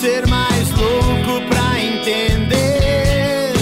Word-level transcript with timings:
ser 0.00 0.26
mais 0.28 0.70
louco 0.70 1.46
pra 1.46 1.78
entender. 1.78 3.52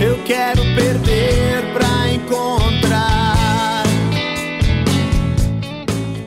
Eu 0.00 0.16
quero 0.24 0.62
perder 0.74 1.74
pra 1.74 2.14
encontrar. 2.14 3.82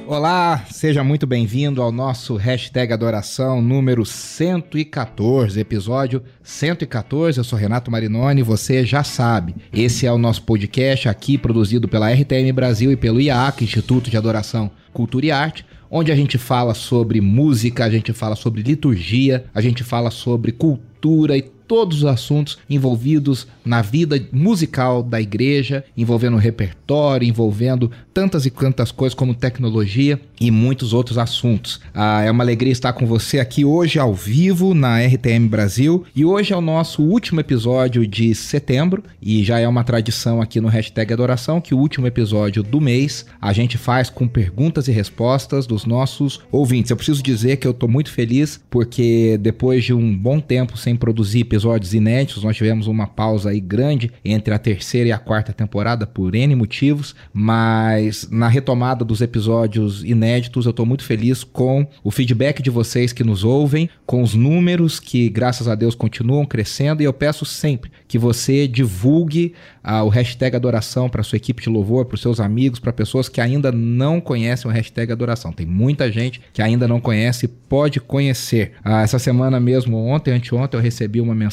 Olá, 0.05 0.63
seja 0.69 1.03
muito 1.03 1.25
bem-vindo 1.25 1.81
ao 1.81 1.91
nosso 1.91 2.35
hashtag 2.35 2.93
Adoração 2.93 3.59
número 3.59 4.05
114, 4.05 5.59
episódio 5.59 6.21
114. 6.43 7.39
Eu 7.39 7.43
sou 7.43 7.57
Renato 7.57 7.89
Marinoni, 7.89 8.43
você 8.43 8.85
já 8.85 9.03
sabe. 9.03 9.55
Esse 9.73 10.05
é 10.05 10.11
o 10.11 10.19
nosso 10.19 10.43
podcast 10.43 11.09
aqui 11.09 11.35
produzido 11.35 11.87
pela 11.87 12.13
RTM 12.13 12.51
Brasil 12.53 12.91
e 12.91 12.95
pelo 12.95 13.19
IAC, 13.19 13.63
Instituto 13.63 14.11
de 14.11 14.17
Adoração, 14.17 14.69
Cultura 14.93 15.25
e 15.25 15.31
Arte, 15.31 15.65
onde 15.89 16.11
a 16.11 16.15
gente 16.15 16.37
fala 16.37 16.73
sobre 16.73 17.19
música, 17.19 17.85
a 17.85 17.89
gente 17.89 18.13
fala 18.13 18.35
sobre 18.35 18.61
liturgia, 18.61 19.45
a 19.53 19.61
gente 19.61 19.83
fala 19.83 20.11
sobre 20.11 20.51
cultura 20.51 21.37
e 21.37 21.41
todos 21.69 21.99
os 21.99 22.05
assuntos 22.05 22.57
envolvidos 22.67 23.47
na 23.63 23.79
vida 23.83 24.19
musical 24.33 25.03
da 25.03 25.21
igreja, 25.21 25.85
envolvendo 25.95 26.35
repertório, 26.35 27.27
envolvendo 27.27 27.91
tantas 28.11 28.47
e 28.47 28.49
tantas 28.49 28.91
coisas 28.91 29.13
como 29.13 29.35
tecnologia 29.35 30.19
e 30.41 30.49
muitos 30.49 30.93
outros 30.93 31.19
assuntos. 31.19 31.79
Ah, 31.93 32.23
é 32.23 32.31
uma 32.31 32.43
alegria 32.43 32.71
estar 32.71 32.91
com 32.93 33.05
você 33.05 33.39
aqui 33.39 33.63
hoje 33.63 33.99
ao 33.99 34.15
vivo 34.15 34.73
na 34.73 34.99
RTM 34.99 35.47
Brasil 35.47 36.03
e 36.15 36.25
hoje 36.25 36.53
é 36.53 36.57
o 36.57 36.61
nosso 36.61 37.03
último 37.03 37.39
episódio 37.39 38.07
de 38.07 38.33
setembro 38.33 39.03
e 39.21 39.43
já 39.43 39.59
é 39.59 39.67
uma 39.67 39.83
tradição 39.83 40.41
aqui 40.41 40.59
no 40.59 40.69
hashtag 40.69 41.13
Adoração 41.13 41.61
que 41.61 41.75
o 41.75 41.77
último 41.77 42.07
episódio 42.07 42.63
do 42.63 42.81
mês 42.81 43.27
a 43.39 43.53
gente 43.53 43.77
faz 43.77 44.09
com 44.09 44.27
perguntas 44.27 44.87
e 44.87 44.91
respostas 44.91 45.67
dos 45.67 45.85
nossos 45.85 46.41
ouvintes. 46.51 46.89
Eu 46.89 46.97
preciso 46.97 47.21
dizer 47.21 47.57
que 47.57 47.67
eu 47.67 47.71
estou 47.71 47.87
muito 47.87 48.11
feliz 48.11 48.59
porque 48.71 49.37
depois 49.39 49.83
de 49.83 49.93
um 49.93 50.17
bom 50.17 50.39
tempo 50.39 50.75
sem 50.75 50.95
produzir 50.95 51.41
episódios 51.41 51.58
inéditos, 51.93 52.43
nós 52.43 52.55
tivemos 52.55 52.87
uma 52.87 53.07
pausa 53.07 53.49
aí 53.49 53.59
grande 53.59 54.11
entre 54.23 54.53
a 54.53 54.59
terceira 54.59 55.09
e 55.09 55.11
a 55.11 55.17
quarta 55.17 55.53
temporada 55.53 56.05
por 56.05 56.35
N 56.35 56.55
motivos, 56.55 57.15
mas 57.33 58.27
na 58.29 58.47
retomada 58.47 59.05
dos 59.05 59.21
episódios 59.21 60.03
inéditos 60.03 60.65
eu 60.65 60.71
estou 60.71 60.85
muito 60.85 61.03
feliz 61.03 61.43
com 61.43 61.87
o 62.03 62.11
feedback 62.11 62.61
de 62.61 62.69
vocês 62.69 63.13
que 63.13 63.23
nos 63.23 63.43
ouvem, 63.43 63.89
com 64.05 64.21
os 64.21 64.33
números 64.33 64.99
que 64.99 65.29
graças 65.29 65.67
a 65.67 65.75
Deus 65.75 65.95
continuam 65.95 66.45
crescendo 66.45 67.01
e 67.01 67.05
eu 67.05 67.13
peço 67.13 67.45
sempre 67.45 67.91
que 68.07 68.17
você 68.17 68.67
divulgue 68.67 69.53
ah, 69.83 70.03
o 70.03 70.09
hashtag 70.09 70.55
adoração 70.55 71.09
para 71.09 71.23
sua 71.23 71.37
equipe 71.37 71.63
de 71.63 71.69
louvor, 71.69 72.05
para 72.05 72.15
os 72.15 72.21
seus 72.21 72.39
amigos, 72.39 72.79
para 72.79 72.91
pessoas 72.91 73.29
que 73.29 73.41
ainda 73.41 73.71
não 73.71 74.19
conhecem 74.19 74.69
o 74.69 74.73
hashtag 74.73 75.11
adoração. 75.11 75.51
Tem 75.51 75.65
muita 75.65 76.11
gente 76.11 76.41
que 76.53 76.61
ainda 76.61 76.87
não 76.87 76.99
conhece 76.99 77.45
e 77.45 77.47
pode 77.47 77.99
conhecer. 77.99 78.73
Ah, 78.83 79.01
essa 79.01 79.19
semana 79.19 79.59
mesmo, 79.59 79.97
ontem, 79.97 80.33
anteontem, 80.33 80.77
eu 80.77 80.83
recebi 80.83 81.21
uma 81.21 81.35
mensagem 81.35 81.48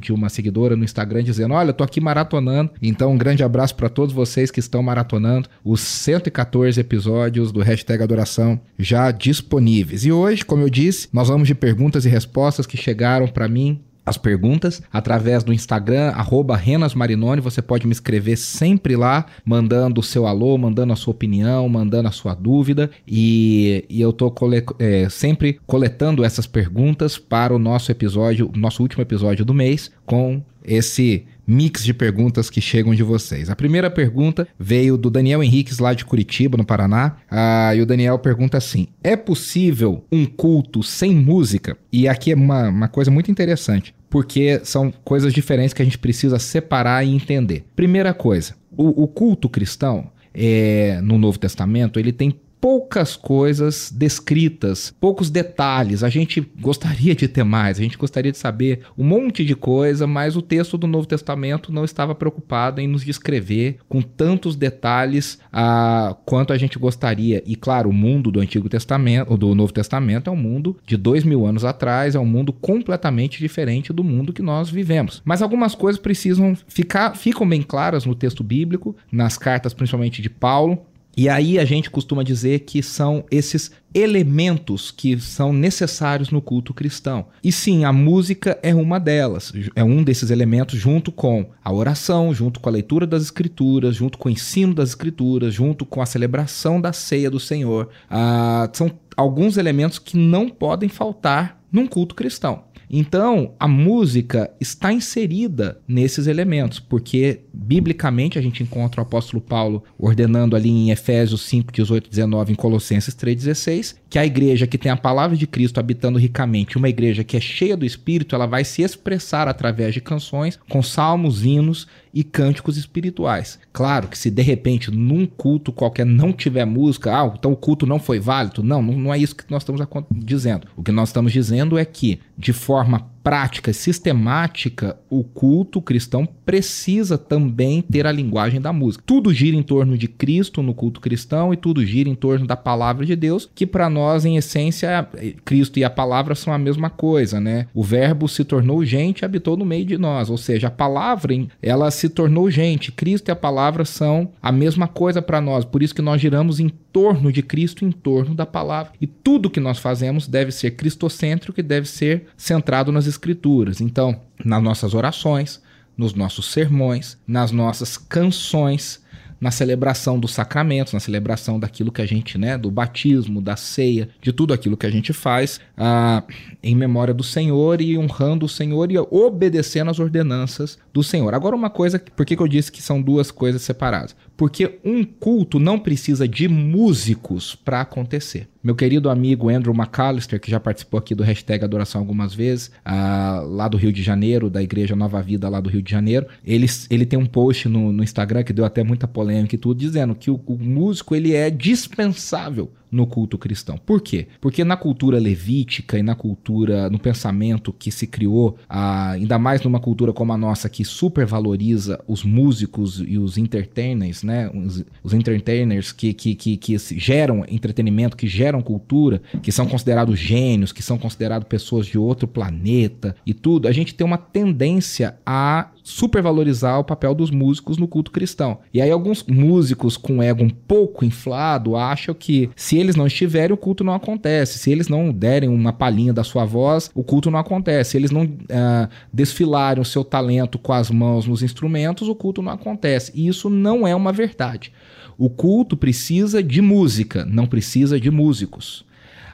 de 0.00 0.12
uma 0.12 0.28
seguidora 0.28 0.76
no 0.76 0.84
Instagram 0.84 1.22
dizendo: 1.22 1.54
Olha, 1.54 1.72
tô 1.72 1.84
aqui 1.84 2.00
maratonando. 2.00 2.70
Então, 2.82 3.12
um 3.12 3.18
grande 3.18 3.42
abraço 3.42 3.74
para 3.74 3.88
todos 3.88 4.14
vocês 4.14 4.50
que 4.50 4.60
estão 4.60 4.82
maratonando 4.82 5.48
os 5.64 5.80
114 5.80 6.80
episódios 6.80 7.52
do 7.52 7.60
hashtag 7.60 8.02
adoração 8.02 8.60
já 8.78 9.10
disponíveis. 9.10 10.04
E 10.04 10.12
hoje, 10.12 10.44
como 10.44 10.62
eu 10.62 10.70
disse, 10.70 11.08
nós 11.12 11.28
vamos 11.28 11.48
de 11.48 11.54
perguntas 11.54 12.04
e 12.04 12.08
respostas 12.08 12.66
que 12.66 12.76
chegaram 12.76 13.26
para 13.28 13.48
mim 13.48 13.80
as 14.08 14.16
perguntas 14.16 14.82
através 14.92 15.44
do 15.44 15.52
Instagram, 15.52 16.10
arroba 16.10 16.56
Renas 16.56 16.94
Marinoni. 16.94 17.40
Você 17.40 17.60
pode 17.60 17.86
me 17.86 17.92
escrever 17.92 18.36
sempre 18.36 18.96
lá, 18.96 19.26
mandando 19.44 20.00
o 20.00 20.04
seu 20.04 20.26
alô, 20.26 20.56
mandando 20.56 20.92
a 20.92 20.96
sua 20.96 21.12
opinião, 21.12 21.68
mandando 21.68 22.08
a 22.08 22.12
sua 22.12 22.34
dúvida. 22.34 22.90
E, 23.06 23.84
e 23.88 24.00
eu 24.00 24.12
tô 24.12 24.30
cole, 24.30 24.64
é, 24.78 25.08
sempre 25.08 25.60
coletando 25.66 26.24
essas 26.24 26.46
perguntas 26.46 27.18
para 27.18 27.54
o 27.54 27.58
nosso 27.58 27.90
episódio, 27.92 28.50
nosso 28.56 28.82
último 28.82 29.02
episódio 29.02 29.44
do 29.44 29.54
mês, 29.54 29.90
com 30.06 30.42
esse 30.64 31.24
mix 31.48 31.82
de 31.82 31.94
perguntas 31.94 32.50
que 32.50 32.60
chegam 32.60 32.94
de 32.94 33.02
vocês. 33.02 33.48
A 33.48 33.56
primeira 33.56 33.90
pergunta 33.90 34.46
veio 34.58 34.98
do 34.98 35.08
Daniel 35.08 35.42
Henriques, 35.42 35.78
lá 35.78 35.94
de 35.94 36.04
Curitiba, 36.04 36.58
no 36.58 36.64
Paraná. 36.64 37.16
Ah, 37.30 37.74
e 37.74 37.80
o 37.80 37.86
Daniel 37.86 38.18
pergunta 38.18 38.58
assim: 38.58 38.88
É 39.02 39.16
possível 39.16 40.04
um 40.12 40.26
culto 40.26 40.82
sem 40.82 41.14
música? 41.14 41.76
E 41.90 42.06
aqui 42.06 42.32
é 42.32 42.34
uma, 42.34 42.68
uma 42.68 42.88
coisa 42.88 43.10
muito 43.10 43.30
interessante, 43.30 43.94
porque 44.10 44.60
são 44.64 44.92
coisas 45.04 45.32
diferentes 45.32 45.72
que 45.74 45.82
a 45.82 45.84
gente 45.84 45.98
precisa 45.98 46.38
separar 46.38 47.04
e 47.04 47.14
entender. 47.14 47.64
Primeira 47.76 48.12
coisa: 48.14 48.54
o, 48.76 49.04
o 49.04 49.08
culto 49.08 49.48
cristão. 49.48 50.10
É, 50.40 51.00
no 51.02 51.18
Novo 51.18 51.36
Testamento, 51.36 51.98
ele 51.98 52.12
tem 52.12 52.38
poucas 52.60 53.16
coisas 53.16 53.90
descritas, 53.90 54.94
poucos 55.00 55.30
detalhes. 55.30 56.02
A 56.02 56.08
gente 56.08 56.40
gostaria 56.60 57.14
de 57.14 57.28
ter 57.28 57.44
mais, 57.44 57.78
a 57.78 57.82
gente 57.82 57.96
gostaria 57.98 58.32
de 58.32 58.38
saber 58.38 58.80
um 58.96 59.04
monte 59.04 59.44
de 59.44 59.54
coisa, 59.54 60.06
mas 60.06 60.36
o 60.36 60.42
texto 60.42 60.76
do 60.76 60.86
Novo 60.86 61.06
Testamento 61.06 61.72
não 61.72 61.84
estava 61.84 62.14
preocupado 62.14 62.80
em 62.80 62.88
nos 62.88 63.04
descrever 63.04 63.78
com 63.88 64.02
tantos 64.02 64.56
detalhes 64.56 65.38
ah, 65.52 66.16
quanto 66.24 66.52
a 66.52 66.58
gente 66.58 66.78
gostaria. 66.78 67.42
E 67.46 67.54
claro, 67.54 67.90
o 67.90 67.92
mundo 67.92 68.30
do 68.30 68.40
Antigo 68.40 68.68
Testamento, 68.68 69.36
do 69.36 69.54
Novo 69.54 69.72
Testamento 69.72 70.28
é 70.28 70.32
um 70.32 70.36
mundo 70.36 70.76
de 70.86 70.96
dois 70.96 71.24
mil 71.24 71.46
anos 71.46 71.64
atrás, 71.64 72.14
é 72.14 72.18
um 72.18 72.26
mundo 72.26 72.52
completamente 72.52 73.38
diferente 73.38 73.92
do 73.92 74.04
mundo 74.04 74.32
que 74.32 74.42
nós 74.42 74.70
vivemos. 74.70 75.22
Mas 75.24 75.42
algumas 75.42 75.74
coisas 75.74 76.00
precisam 76.00 76.56
ficar, 76.66 77.16
ficam 77.16 77.48
bem 77.48 77.62
claras 77.62 78.04
no 78.04 78.14
texto 78.14 78.42
bíblico, 78.42 78.96
nas 79.10 79.36
cartas 79.36 79.72
principalmente 79.74 80.20
de 80.20 80.30
Paulo, 80.30 80.86
e 81.16 81.28
aí 81.28 81.58
a 81.58 81.64
gente 81.64 81.90
costuma 81.90 82.22
dizer 82.22 82.60
que 82.60 82.82
são 82.82 83.24
esses 83.30 83.72
elementos 83.92 84.92
que 84.92 85.18
são 85.18 85.52
necessários 85.52 86.30
no 86.30 86.40
culto 86.40 86.72
cristão. 86.72 87.26
E 87.42 87.50
sim, 87.50 87.84
a 87.84 87.92
música 87.92 88.56
é 88.62 88.72
uma 88.74 89.00
delas, 89.00 89.52
é 89.74 89.82
um 89.82 90.04
desses 90.04 90.30
elementos 90.30 90.78
junto 90.78 91.10
com 91.10 91.50
a 91.64 91.72
oração, 91.72 92.32
junto 92.32 92.60
com 92.60 92.68
a 92.68 92.72
leitura 92.72 93.06
das 93.06 93.24
escrituras, 93.24 93.96
junto 93.96 94.16
com 94.16 94.28
o 94.28 94.32
ensino 94.32 94.72
das 94.72 94.90
escrituras, 94.90 95.52
junto 95.52 95.84
com 95.84 96.00
a 96.00 96.06
celebração 96.06 96.80
da 96.80 96.92
ceia 96.92 97.30
do 97.30 97.40
Senhor. 97.40 97.88
Ah, 98.08 98.70
são 98.72 98.90
alguns 99.16 99.56
elementos 99.56 99.98
que 99.98 100.16
não 100.16 100.48
podem 100.48 100.88
faltar 100.88 101.60
num 101.70 101.86
culto 101.86 102.14
cristão. 102.14 102.64
Então, 102.90 103.54
a 103.58 103.68
música 103.68 104.50
está 104.60 104.92
inserida 104.92 105.78
nesses 105.86 106.26
elementos, 106.26 106.80
porque 106.80 107.40
biblicamente 107.52 108.38
a 108.38 108.42
gente 108.42 108.62
encontra 108.62 109.00
o 109.00 109.04
apóstolo 109.04 109.42
Paulo 109.42 109.84
ordenando 109.98 110.56
ali 110.56 110.70
em 110.70 110.90
Efésios 110.90 111.42
5, 111.42 111.72
18, 111.72 112.08
19, 112.08 112.52
em 112.52 112.56
Colossenses 112.56 113.14
3, 113.14 113.36
16, 113.36 114.00
que 114.08 114.18
a 114.18 114.24
igreja 114.24 114.66
que 114.66 114.78
tem 114.78 114.90
a 114.90 114.96
palavra 114.96 115.36
de 115.36 115.46
Cristo 115.46 115.78
habitando 115.78 116.18
ricamente, 116.18 116.78
uma 116.78 116.88
igreja 116.88 117.22
que 117.22 117.36
é 117.36 117.40
cheia 117.40 117.76
do 117.76 117.84
Espírito, 117.84 118.34
ela 118.34 118.46
vai 118.46 118.64
se 118.64 118.82
expressar 118.82 119.48
através 119.48 119.92
de 119.92 120.00
canções, 120.00 120.58
com 120.68 120.82
salmos, 120.82 121.44
hinos 121.44 121.86
e 122.12 122.24
cânticos 122.24 122.76
espirituais. 122.76 123.58
Claro 123.72 124.08
que 124.08 124.18
se 124.18 124.30
de 124.30 124.42
repente 124.42 124.90
num 124.90 125.26
culto 125.26 125.72
qualquer 125.72 126.06
não 126.06 126.32
tiver 126.32 126.64
música, 126.64 127.14
ah, 127.14 127.32
então 127.38 127.52
o 127.52 127.56
culto 127.56 127.86
não 127.86 127.98
foi 127.98 128.18
válido. 128.18 128.62
Não, 128.62 128.82
não 128.82 129.12
é 129.12 129.18
isso 129.18 129.36
que 129.36 129.44
nós 129.50 129.62
estamos 129.62 129.80
dizendo. 130.12 130.66
O 130.76 130.82
que 130.82 130.92
nós 130.92 131.08
estamos 131.08 131.32
dizendo 131.32 131.78
é 131.78 131.84
que, 131.84 132.20
de 132.36 132.52
forma 132.52 133.10
prática 133.22 133.72
sistemática, 133.72 134.96
o 135.10 135.22
culto 135.22 135.80
cristão 135.80 136.26
precisa 136.44 137.18
também 137.18 137.82
ter 137.82 138.06
a 138.06 138.12
linguagem 138.12 138.60
da 138.60 138.72
música. 138.72 139.04
Tudo 139.06 139.32
gira 139.32 139.56
em 139.56 139.62
torno 139.62 139.98
de 139.98 140.08
Cristo 140.08 140.62
no 140.62 140.74
culto 140.74 141.00
cristão 141.00 141.52
e 141.52 141.56
tudo 141.56 141.84
gira 141.84 142.08
em 142.08 142.14
torno 142.14 142.46
da 142.46 142.56
palavra 142.56 143.04
de 143.04 143.14
Deus, 143.14 143.48
que 143.54 143.66
para 143.66 143.90
nós, 143.90 144.24
em 144.24 144.36
essência, 144.36 145.06
Cristo 145.44 145.78
e 145.78 145.84
a 145.84 145.90
palavra 145.90 146.34
são 146.34 146.52
a 146.52 146.58
mesma 146.58 146.90
coisa, 146.90 147.40
né? 147.40 147.66
O 147.74 147.82
verbo 147.82 148.28
se 148.28 148.44
tornou 148.44 148.84
gente 148.84 149.20
e 149.20 149.24
habitou 149.24 149.56
no 149.56 149.64
meio 149.64 149.84
de 149.84 149.98
nós, 149.98 150.30
ou 150.30 150.38
seja, 150.38 150.68
a 150.68 150.70
palavra, 150.70 151.34
ela 151.60 151.90
se 151.90 152.08
tornou 152.08 152.50
gente. 152.50 152.92
Cristo 152.92 153.28
e 153.28 153.32
a 153.32 153.36
palavra 153.36 153.84
são 153.84 154.30
a 154.40 154.50
mesma 154.52 154.88
coisa 154.88 155.20
para 155.20 155.40
nós, 155.40 155.64
por 155.64 155.82
isso 155.82 155.94
que 155.94 156.02
nós 156.02 156.20
giramos 156.20 156.60
em 156.60 156.70
torno 156.98 157.30
de 157.30 157.44
Cristo, 157.44 157.84
em 157.84 157.92
torno 157.92 158.34
da 158.34 158.44
palavra. 158.44 158.92
E 159.00 159.06
tudo 159.06 159.48
que 159.48 159.60
nós 159.60 159.78
fazemos 159.78 160.26
deve 160.26 160.50
ser 160.50 160.72
cristocêntrico 160.72 161.60
e 161.60 161.62
deve 161.62 161.86
ser 161.86 162.26
centrado 162.36 162.90
nas 162.90 163.06
escrituras. 163.06 163.80
Então, 163.80 164.20
nas 164.44 164.60
nossas 164.60 164.94
orações, 164.94 165.62
nos 165.96 166.12
nossos 166.12 166.50
sermões, 166.50 167.16
nas 167.24 167.52
nossas 167.52 167.96
canções, 167.96 169.00
na 169.40 169.52
celebração 169.52 170.18
dos 170.18 170.32
sacramentos, 170.32 170.92
na 170.92 170.98
celebração 170.98 171.60
daquilo 171.60 171.92
que 171.92 172.02
a 172.02 172.06
gente, 172.06 172.36
né, 172.36 172.58
do 172.58 172.68
batismo, 172.68 173.40
da 173.40 173.54
ceia, 173.54 174.08
de 174.20 174.32
tudo 174.32 174.52
aquilo 174.52 174.76
que 174.76 174.86
a 174.86 174.90
gente 174.90 175.12
faz 175.12 175.60
ah, 175.76 176.24
em 176.60 176.74
memória 176.74 177.14
do 177.14 177.22
Senhor 177.22 177.80
e 177.80 177.96
honrando 177.96 178.46
o 178.46 178.48
Senhor 178.48 178.90
e 178.90 178.98
obedecendo 178.98 179.90
às 179.90 180.00
ordenanças 180.00 180.78
do 180.92 181.04
Senhor. 181.04 181.32
Agora, 181.32 181.54
uma 181.54 181.70
coisa, 181.70 182.00
por 182.16 182.26
que, 182.26 182.34
que 182.34 182.42
eu 182.42 182.48
disse 182.48 182.72
que 182.72 182.82
são 182.82 183.00
duas 183.00 183.30
coisas 183.30 183.62
separadas? 183.62 184.16
Porque 184.38 184.78
um 184.84 185.02
culto 185.02 185.58
não 185.58 185.80
precisa 185.80 186.28
de 186.28 186.46
músicos 186.46 187.56
para 187.56 187.80
acontecer. 187.80 188.48
Meu 188.62 188.76
querido 188.76 189.10
amigo 189.10 189.48
Andrew 189.48 189.74
McAllister, 189.74 190.40
que 190.40 190.48
já 190.48 190.60
participou 190.60 190.96
aqui 190.96 191.12
do 191.12 191.24
hashtag 191.24 191.64
Adoração 191.64 192.00
algumas 192.00 192.32
vezes, 192.32 192.70
ah, 192.84 193.42
lá 193.44 193.66
do 193.66 193.76
Rio 193.76 193.92
de 193.92 194.00
Janeiro, 194.00 194.48
da 194.48 194.62
Igreja 194.62 194.94
Nova 194.94 195.20
Vida 195.20 195.48
lá 195.48 195.60
do 195.60 195.68
Rio 195.68 195.82
de 195.82 195.90
Janeiro, 195.90 196.24
ele, 196.44 196.66
ele 196.88 197.04
tem 197.04 197.18
um 197.18 197.26
post 197.26 197.68
no, 197.68 197.90
no 197.90 198.04
Instagram 198.04 198.44
que 198.44 198.52
deu 198.52 198.64
até 198.64 198.84
muita 198.84 199.08
polêmica 199.08 199.56
e 199.56 199.58
tudo, 199.58 199.80
dizendo 199.80 200.14
que 200.14 200.30
o, 200.30 200.40
o 200.46 200.56
músico 200.56 201.16
ele 201.16 201.34
é 201.34 201.50
dispensável 201.50 202.70
no 202.90 203.06
culto 203.06 203.38
cristão. 203.38 203.78
Por 203.78 204.00
quê? 204.00 204.26
Porque 204.40 204.64
na 204.64 204.76
cultura 204.76 205.18
levítica 205.18 205.98
e 205.98 206.02
na 206.02 206.14
cultura, 206.14 206.88
no 206.90 206.98
pensamento 206.98 207.72
que 207.72 207.90
se 207.90 208.06
criou, 208.06 208.56
ainda 208.68 209.38
mais 209.38 209.62
numa 209.62 209.80
cultura 209.80 210.12
como 210.12 210.32
a 210.32 210.38
nossa 210.38 210.68
que 210.68 210.84
supervaloriza 210.84 212.02
os 212.06 212.24
músicos 212.24 213.02
e 213.06 213.18
os 213.18 213.36
entertainers, 213.38 214.22
né? 214.22 214.50
Os, 214.50 214.84
os 215.02 215.14
entertainers 215.14 215.92
que, 215.92 216.12
que, 216.12 216.34
que, 216.34 216.56
que 216.56 216.78
geram 216.96 217.44
entretenimento, 217.48 218.16
que 218.16 218.26
geram 218.26 218.60
cultura, 218.62 219.20
que 219.42 219.52
são 219.52 219.66
considerados 219.66 220.18
gênios, 220.18 220.72
que 220.72 220.82
são 220.82 220.98
considerados 220.98 221.48
pessoas 221.48 221.86
de 221.86 221.98
outro 221.98 222.26
planeta 222.26 223.14
e 223.26 223.34
tudo, 223.34 223.68
a 223.68 223.72
gente 223.72 223.94
tem 223.94 224.06
uma 224.06 224.18
tendência 224.18 225.16
a 225.24 225.68
supervalorizar 225.88 226.78
o 226.78 226.84
papel 226.84 227.14
dos 227.14 227.30
músicos 227.30 227.78
no 227.78 227.88
culto 227.88 228.10
cristão. 228.10 228.58
E 228.74 228.80
aí 228.80 228.90
alguns 228.90 229.24
músicos 229.24 229.96
com 229.96 230.22
ego 230.22 230.44
um 230.44 230.50
pouco 230.50 231.02
inflado 231.02 231.76
acham 231.76 232.14
que 232.14 232.50
se 232.54 232.76
eles 232.76 232.94
não 232.94 233.06
estiverem, 233.06 233.54
o 233.54 233.56
culto 233.56 233.82
não 233.82 233.94
acontece. 233.94 234.58
Se 234.58 234.70
eles 234.70 234.86
não 234.86 235.10
derem 235.10 235.48
uma 235.48 235.72
palhinha 235.72 236.12
da 236.12 236.22
sua 236.22 236.44
voz, 236.44 236.90
o 236.94 237.02
culto 237.02 237.30
não 237.30 237.38
acontece. 237.38 237.92
Se 237.92 237.96
eles 237.96 238.10
não 238.10 238.24
uh, 238.24 238.88
desfilarem 239.10 239.80
o 239.80 239.84
seu 239.84 240.04
talento 240.04 240.58
com 240.58 240.74
as 240.74 240.90
mãos 240.90 241.26
nos 241.26 241.42
instrumentos, 241.42 242.06
o 242.06 242.14
culto 242.14 242.42
não 242.42 242.52
acontece. 242.52 243.10
E 243.14 243.26
isso 243.26 243.48
não 243.48 243.86
é 243.86 243.94
uma 243.94 244.12
verdade. 244.12 244.70
O 245.16 245.30
culto 245.30 245.74
precisa 245.74 246.42
de 246.42 246.60
música, 246.60 247.24
não 247.24 247.46
precisa 247.46 247.98
de 247.98 248.10
músicos. 248.10 248.84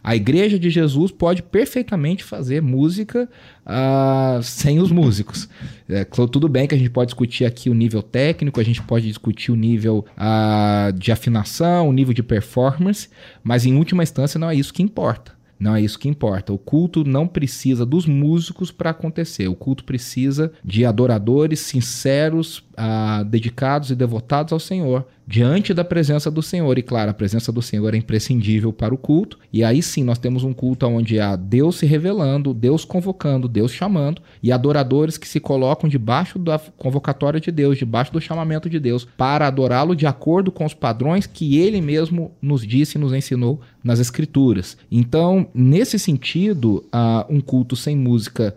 A 0.04 0.14
igreja 0.14 0.58
de 0.58 0.68
Jesus 0.68 1.10
pode 1.10 1.42
perfeitamente 1.42 2.22
fazer 2.22 2.60
música 2.60 3.26
uh, 3.64 4.42
sem 4.42 4.78
os 4.78 4.92
músicos. 4.92 5.48
É, 5.88 6.04
tudo 6.04 6.46
bem 6.46 6.68
que 6.68 6.74
a 6.74 6.78
gente 6.78 6.90
pode 6.90 7.06
discutir 7.06 7.46
aqui 7.46 7.70
o 7.70 7.74
nível 7.74 8.02
técnico, 8.02 8.60
a 8.60 8.62
gente 8.62 8.82
pode 8.82 9.08
discutir 9.08 9.50
o 9.50 9.56
nível 9.56 10.04
uh, 10.10 10.92
de 10.92 11.10
afinação, 11.10 11.88
o 11.88 11.92
nível 11.92 12.12
de 12.12 12.22
performance, 12.22 13.08
mas 13.42 13.64
em 13.64 13.78
última 13.78 14.02
instância 14.02 14.38
não 14.38 14.50
é 14.50 14.54
isso 14.54 14.74
que 14.74 14.82
importa. 14.82 15.32
Não 15.58 15.74
é 15.74 15.80
isso 15.80 15.98
que 15.98 16.08
importa. 16.08 16.52
O 16.52 16.58
culto 16.58 17.04
não 17.04 17.26
precisa 17.26 17.86
dos 17.86 18.04
músicos 18.04 18.70
para 18.70 18.90
acontecer. 18.90 19.48
O 19.48 19.54
culto 19.54 19.84
precisa 19.84 20.52
de 20.62 20.84
adoradores 20.84 21.60
sinceros, 21.60 22.62
ah, 22.76 23.22
dedicados 23.24 23.90
e 23.90 23.94
devotados 23.94 24.52
ao 24.52 24.60
Senhor, 24.60 25.06
diante 25.26 25.72
da 25.72 25.84
presença 25.84 26.30
do 26.30 26.42
Senhor. 26.42 26.78
E 26.78 26.82
claro, 26.82 27.10
a 27.10 27.14
presença 27.14 27.50
do 27.50 27.62
Senhor 27.62 27.94
é 27.94 27.96
imprescindível 27.96 28.72
para 28.72 28.94
o 28.94 28.98
culto. 28.98 29.38
E 29.52 29.64
aí 29.64 29.82
sim 29.82 30.04
nós 30.04 30.18
temos 30.18 30.44
um 30.44 30.52
culto 30.52 30.86
onde 30.86 31.18
há 31.18 31.36
Deus 31.36 31.76
se 31.76 31.86
revelando, 31.86 32.52
Deus 32.52 32.84
convocando, 32.84 33.48
Deus 33.48 33.72
chamando, 33.72 34.20
e 34.42 34.52
adoradores 34.52 35.16
que 35.16 35.28
se 35.28 35.40
colocam 35.40 35.88
debaixo 35.88 36.38
da 36.38 36.58
convocatória 36.58 37.40
de 37.40 37.50
Deus, 37.50 37.78
debaixo 37.78 38.12
do 38.12 38.20
chamamento 38.20 38.68
de 38.68 38.78
Deus, 38.78 39.06
para 39.16 39.46
adorá-lo 39.46 39.96
de 39.96 40.06
acordo 40.06 40.52
com 40.52 40.64
os 40.64 40.74
padrões 40.74 41.26
que 41.26 41.58
ele 41.58 41.80
mesmo 41.80 42.32
nos 42.40 42.66
disse 42.66 42.98
e 42.98 43.00
nos 43.00 43.12
ensinou 43.12 43.60
nas 43.82 44.00
Escrituras. 44.00 44.76
Então, 44.90 45.46
nesse 45.54 45.98
sentido, 45.98 46.84
uh, 46.86 47.24
um 47.28 47.40
culto 47.40 47.76
sem 47.76 47.96
música 47.96 48.56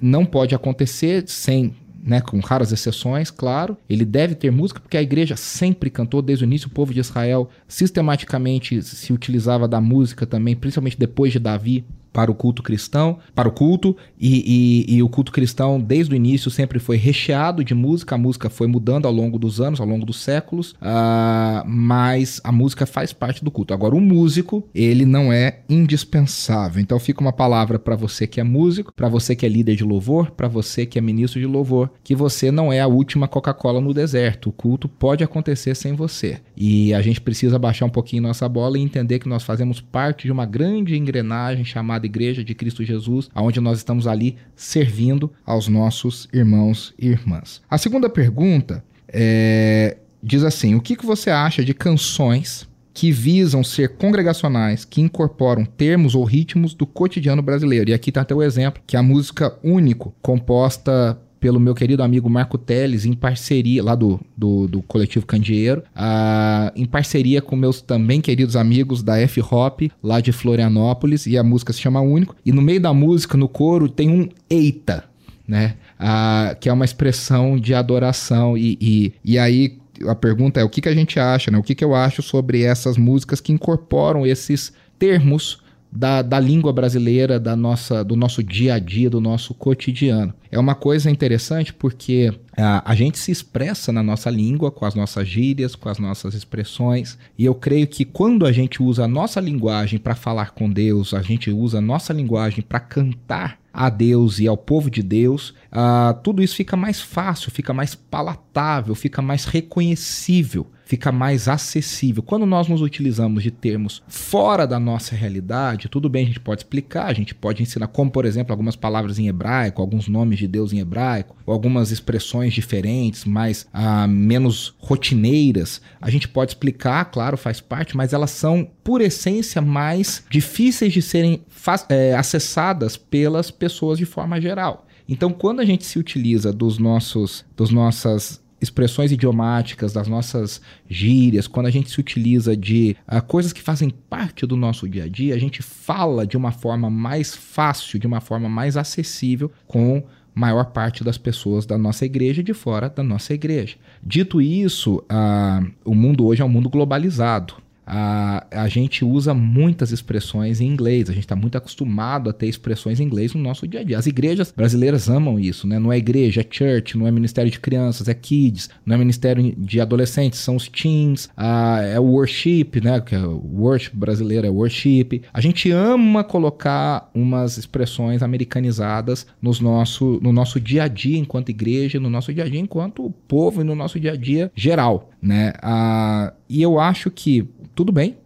não 0.00 0.24
pode 0.24 0.54
acontecer 0.54 1.24
sem 1.26 1.74
né, 2.06 2.20
com 2.20 2.38
raras 2.38 2.70
exceções, 2.70 3.30
claro. 3.32 3.76
Ele 3.90 4.04
deve 4.04 4.36
ter 4.36 4.52
música 4.52 4.78
porque 4.78 4.96
a 4.96 5.02
igreja 5.02 5.34
sempre 5.34 5.90
cantou 5.90 6.22
desde 6.22 6.44
o 6.44 6.46
início. 6.46 6.68
O 6.68 6.70
povo 6.70 6.94
de 6.94 7.00
Israel 7.00 7.50
sistematicamente 7.66 8.80
se 8.80 9.12
utilizava 9.12 9.66
da 9.66 9.80
música 9.80 10.24
também, 10.24 10.54
principalmente 10.54 10.96
depois 10.96 11.32
de 11.32 11.40
Davi 11.40 11.84
para 12.16 12.30
o 12.30 12.34
culto 12.34 12.62
cristão, 12.62 13.18
para 13.34 13.46
o 13.46 13.52
culto, 13.52 13.94
e, 14.18 14.86
e, 14.88 14.96
e, 14.96 15.02
o 15.02 15.08
culto 15.10 15.30
cristão, 15.30 15.78
desde 15.78 16.14
o 16.14 16.16
início, 16.16 16.50
sempre 16.50 16.78
foi 16.78 16.96
recheado 16.96 17.62
de 17.62 17.74
música. 17.74 18.14
A 18.14 18.18
música 18.18 18.48
foi 18.48 18.66
mudando 18.66 19.04
ao 19.04 19.12
longo 19.12 19.38
dos 19.38 19.60
anos, 19.60 19.82
ao 19.82 19.86
longo 19.86 20.06
dos 20.06 20.22
séculos, 20.22 20.70
uh, 20.72 21.62
mas 21.66 22.40
a 22.42 22.50
música 22.50 22.86
faz 22.86 23.12
parte 23.12 23.44
do 23.44 23.50
culto. 23.50 23.74
Agora, 23.74 23.94
o 23.94 24.00
músico, 24.00 24.66
ele 24.74 25.04
não 25.04 25.30
é 25.30 25.58
indispensável. 25.68 26.80
Então, 26.80 26.98
fica 26.98 27.20
uma 27.20 27.34
palavra 27.34 27.78
para 27.78 27.94
você 27.94 28.26
que 28.26 28.40
é 28.40 28.44
músico, 28.44 28.94
para 28.94 29.10
você 29.10 29.36
que 29.36 29.44
é 29.44 29.48
líder 29.50 29.76
de 29.76 29.84
louvor, 29.84 30.30
para 30.30 30.48
você 30.48 30.86
que 30.86 30.98
é 30.98 31.02
ministro 31.02 31.38
de 31.38 31.44
louvor, 31.44 31.90
que 32.02 32.14
você 32.14 32.50
não 32.50 32.72
é 32.72 32.80
a 32.80 32.86
última 32.86 33.28
Coca-Cola 33.28 33.78
no 33.78 33.92
deserto. 33.92 34.48
O 34.48 34.52
culto 34.52 34.88
pode 34.88 35.22
acontecer 35.22 35.74
sem 35.74 35.92
você. 35.92 36.40
E 36.56 36.94
a 36.94 37.02
gente 37.02 37.20
precisa 37.20 37.58
baixar 37.58 37.84
um 37.84 37.90
pouquinho 37.90 38.22
nossa 38.22 38.48
bola 38.48 38.78
e 38.78 38.82
entender 38.82 39.18
que 39.18 39.28
nós 39.28 39.42
fazemos 39.42 39.82
parte 39.82 40.24
de 40.24 40.32
uma 40.32 40.46
grande 40.46 40.96
engrenagem 40.96 41.62
chamada 41.62 42.05
Igreja 42.06 42.42
de 42.42 42.54
Cristo 42.54 42.84
Jesus, 42.84 43.28
aonde 43.34 43.60
nós 43.60 43.78
estamos 43.78 44.06
ali 44.06 44.36
servindo 44.54 45.30
aos 45.44 45.68
nossos 45.68 46.28
irmãos 46.32 46.94
e 46.98 47.08
irmãs. 47.08 47.60
A 47.68 47.76
segunda 47.76 48.08
pergunta 48.08 48.82
é, 49.08 49.98
diz 50.22 50.42
assim: 50.42 50.74
o 50.74 50.80
que, 50.80 50.96
que 50.96 51.06
você 51.06 51.30
acha 51.30 51.64
de 51.64 51.74
canções 51.74 52.68
que 52.92 53.12
visam 53.12 53.62
ser 53.62 53.90
congregacionais, 53.96 54.84
que 54.84 55.02
incorporam 55.02 55.66
termos 55.66 56.14
ou 56.14 56.24
ritmos 56.24 56.72
do 56.74 56.86
cotidiano 56.86 57.42
brasileiro? 57.42 57.90
E 57.90 57.94
aqui 57.94 58.10
está 58.10 58.22
até 58.22 58.34
o 58.34 58.42
exemplo 58.42 58.82
que 58.86 58.96
a 58.96 59.02
música 59.02 59.54
Único, 59.62 60.14
composta 60.22 61.20
pelo 61.40 61.60
meu 61.60 61.74
querido 61.74 62.02
amigo 62.02 62.28
Marco 62.28 62.58
Teles, 62.58 63.04
em 63.04 63.12
parceria, 63.12 63.82
lá 63.82 63.94
do, 63.94 64.20
do, 64.36 64.66
do 64.66 64.82
coletivo 64.82 65.26
Candeeiro, 65.26 65.82
uh, 65.94 66.72
em 66.74 66.84
parceria 66.84 67.42
com 67.42 67.56
meus 67.56 67.80
também 67.80 68.20
queridos 68.20 68.56
amigos 68.56 69.02
da 69.02 69.18
F-Hop, 69.20 69.90
lá 70.02 70.20
de 70.20 70.32
Florianópolis, 70.32 71.26
e 71.26 71.36
a 71.36 71.42
música 71.42 71.72
se 71.72 71.80
chama 71.80 72.00
Único. 72.00 72.34
E 72.44 72.52
no 72.52 72.62
meio 72.62 72.80
da 72.80 72.92
música, 72.92 73.36
no 73.36 73.48
coro, 73.48 73.88
tem 73.88 74.08
um 74.08 74.28
eita, 74.48 75.04
né? 75.46 75.76
Uh, 76.00 76.58
que 76.58 76.68
é 76.68 76.72
uma 76.72 76.84
expressão 76.84 77.58
de 77.58 77.74
adoração. 77.74 78.56
E, 78.56 78.78
e, 78.80 79.12
e 79.24 79.38
aí 79.38 79.78
a 80.06 80.14
pergunta 80.14 80.60
é 80.60 80.64
o 80.64 80.68
que, 80.68 80.80
que 80.80 80.88
a 80.88 80.94
gente 80.94 81.18
acha, 81.18 81.50
né? 81.50 81.58
O 81.58 81.62
que, 81.62 81.74
que 81.74 81.84
eu 81.84 81.94
acho 81.94 82.22
sobre 82.22 82.62
essas 82.62 82.96
músicas 82.96 83.40
que 83.40 83.52
incorporam 83.52 84.26
esses 84.26 84.72
termos 84.98 85.60
da, 85.96 86.20
da 86.20 86.38
língua 86.38 86.72
brasileira, 86.72 87.40
da 87.40 87.56
nossa, 87.56 88.04
do 88.04 88.14
nosso 88.14 88.42
dia 88.42 88.74
a 88.74 88.78
dia, 88.78 89.08
do 89.08 89.20
nosso 89.20 89.54
cotidiano. 89.54 90.34
É 90.50 90.58
uma 90.58 90.74
coisa 90.74 91.10
interessante 91.10 91.72
porque 91.72 92.32
a, 92.56 92.90
a 92.90 92.94
gente 92.94 93.18
se 93.18 93.32
expressa 93.32 93.90
na 93.90 94.02
nossa 94.02 94.28
língua, 94.28 94.70
com 94.70 94.84
as 94.84 94.94
nossas 94.94 95.26
gírias, 95.26 95.74
com 95.74 95.88
as 95.88 95.98
nossas 95.98 96.34
expressões, 96.34 97.18
e 97.38 97.44
eu 97.44 97.54
creio 97.54 97.86
que 97.86 98.04
quando 98.04 98.44
a 98.44 98.52
gente 98.52 98.82
usa 98.82 99.04
a 99.04 99.08
nossa 99.08 99.40
linguagem 99.40 99.98
para 99.98 100.14
falar 100.14 100.52
com 100.52 100.70
Deus, 100.70 101.14
a 101.14 101.22
gente 101.22 101.50
usa 101.50 101.78
a 101.78 101.82
nossa 101.82 102.12
linguagem 102.12 102.62
para 102.62 102.78
cantar 102.78 103.58
a 103.72 103.90
Deus 103.90 104.38
e 104.38 104.46
ao 104.46 104.56
povo 104.56 104.90
de 104.90 105.02
Deus, 105.02 105.52
uh, 105.76 106.14
tudo 106.22 106.42
isso 106.42 106.56
fica 106.56 106.76
mais 106.76 107.00
fácil, 107.00 107.50
fica 107.50 107.72
mais 107.72 107.94
palatável, 107.94 108.94
fica 108.94 109.20
mais 109.20 109.44
reconhecível 109.44 110.70
fica 110.86 111.10
mais 111.10 111.48
acessível. 111.48 112.22
Quando 112.22 112.46
nós 112.46 112.68
nos 112.68 112.80
utilizamos 112.80 113.42
de 113.42 113.50
termos 113.50 114.02
fora 114.06 114.66
da 114.66 114.78
nossa 114.78 115.16
realidade, 115.16 115.88
tudo 115.88 116.08
bem, 116.08 116.22
a 116.22 116.26
gente 116.28 116.40
pode 116.40 116.60
explicar, 116.60 117.06
a 117.06 117.12
gente 117.12 117.34
pode 117.34 117.60
ensinar, 117.60 117.88
como 117.88 118.10
por 118.10 118.24
exemplo, 118.24 118.52
algumas 118.52 118.76
palavras 118.76 119.18
em 119.18 119.26
hebraico, 119.26 119.82
alguns 119.82 120.06
nomes 120.06 120.38
de 120.38 120.46
Deus 120.46 120.72
em 120.72 120.78
hebraico, 120.78 121.36
ou 121.44 121.52
algumas 121.52 121.90
expressões 121.90 122.54
diferentes, 122.54 123.24
mais 123.24 123.66
ah, 123.72 124.06
menos 124.06 124.76
rotineiras. 124.78 125.82
A 126.00 126.08
gente 126.08 126.28
pode 126.28 126.52
explicar, 126.52 127.04
claro, 127.06 127.36
faz 127.36 127.60
parte, 127.60 127.96
mas 127.96 128.12
elas 128.12 128.30
são, 128.30 128.70
por 128.84 129.00
essência, 129.00 129.60
mais 129.60 130.24
difíceis 130.30 130.92
de 130.92 131.02
serem 131.02 131.44
é, 131.88 132.14
acessadas 132.14 132.96
pelas 132.96 133.50
pessoas 133.50 133.98
de 133.98 134.06
forma 134.06 134.40
geral. 134.40 134.85
Então, 135.08 135.32
quando 135.32 135.60
a 135.60 135.64
gente 135.64 135.84
se 135.84 135.98
utiliza 135.98 136.52
dos 136.52 136.78
nossos, 136.78 137.44
dos 137.56 137.70
nossas 137.70 138.44
expressões 138.60 139.12
idiomáticas, 139.12 139.92
das 139.92 140.08
nossas 140.08 140.60
gírias, 140.88 141.46
quando 141.46 141.66
a 141.66 141.70
gente 141.70 141.90
se 141.90 142.00
utiliza 142.00 142.56
de 142.56 142.96
uh, 143.06 143.22
coisas 143.22 143.52
que 143.52 143.62
fazem 143.62 143.90
parte 143.90 144.46
do 144.46 144.56
nosso 144.56 144.88
dia 144.88 145.04
a 145.04 145.08
dia, 145.08 145.34
a 145.34 145.38
gente 145.38 145.62
fala 145.62 146.26
de 146.26 146.36
uma 146.36 146.50
forma 146.50 146.88
mais 146.90 147.34
fácil, 147.34 147.98
de 147.98 148.06
uma 148.06 148.20
forma 148.20 148.48
mais 148.48 148.76
acessível 148.76 149.50
com 149.66 150.02
maior 150.34 150.66
parte 150.66 151.02
das 151.02 151.16
pessoas 151.16 151.64
da 151.64 151.78
nossa 151.78 152.04
igreja 152.04 152.40
e 152.40 152.44
de 152.44 152.52
fora 152.52 152.88
da 152.88 153.02
nossa 153.02 153.32
igreja. 153.32 153.76
Dito 154.02 154.40
isso, 154.40 154.96
uh, 154.96 155.70
o 155.84 155.94
mundo 155.94 156.26
hoje 156.26 156.42
é 156.42 156.44
um 156.44 156.48
mundo 156.48 156.68
globalizado 156.68 157.65
a, 157.86 158.46
a 158.50 158.68
gente 158.68 159.04
usa 159.04 159.32
muitas 159.32 159.92
expressões 159.92 160.60
em 160.60 160.66
inglês, 160.66 161.08
a 161.08 161.12
gente 161.12 161.24
está 161.24 161.36
muito 161.36 161.56
acostumado 161.56 162.28
a 162.28 162.32
ter 162.32 162.48
expressões 162.48 162.98
em 162.98 163.04
inglês 163.04 163.32
no 163.32 163.40
nosso 163.40 163.66
dia 163.68 163.80
a 163.80 163.84
dia. 163.84 163.98
As 163.98 164.06
igrejas 164.06 164.52
brasileiras 164.54 165.08
amam 165.08 165.38
isso, 165.38 165.66
né? 165.66 165.78
Não 165.78 165.92
é 165.92 165.98
igreja, 165.98 166.40
é 166.40 166.46
church, 166.48 166.98
não 166.98 167.06
é 167.06 167.10
ministério 167.10 167.50
de 167.50 167.60
crianças, 167.60 168.08
é 168.08 168.14
kids, 168.14 168.68
não 168.84 168.96
é 168.96 168.98
ministério 168.98 169.54
de 169.56 169.80
adolescentes, 169.80 170.40
são 170.40 170.56
os 170.56 170.68
teens, 170.68 171.28
a, 171.36 171.80
é 171.82 172.00
o 172.00 172.04
worship, 172.04 172.80
né? 172.82 173.00
Que 173.00 173.14
é 173.14 173.24
worship 173.24 173.96
brasileiro 173.96 174.46
é 174.46 174.50
worship. 174.50 175.22
A 175.32 175.40
gente 175.40 175.70
ama 175.70 176.24
colocar 176.24 177.08
umas 177.14 177.56
expressões 177.56 178.22
americanizadas 178.22 179.26
nos 179.40 179.60
nosso, 179.60 180.18
no 180.22 180.32
nosso 180.32 180.60
dia 180.60 180.84
a 180.84 180.88
dia 180.88 181.18
enquanto 181.18 181.50
igreja, 181.50 182.00
no 182.00 182.10
nosso 182.10 182.34
dia 182.34 182.44
a 182.44 182.48
dia 182.48 182.60
enquanto 182.60 183.14
povo 183.28 183.60
e 183.60 183.64
no 183.64 183.74
nosso 183.74 184.00
dia 184.00 184.12
a 184.12 184.16
dia 184.16 184.50
geral, 184.54 185.10
né? 185.22 185.52
A, 185.62 186.32
e 186.48 186.62
eu 186.62 186.78
acho 186.78 187.10
que 187.10 187.48
tudo 187.74 187.92
bem. 187.92 188.16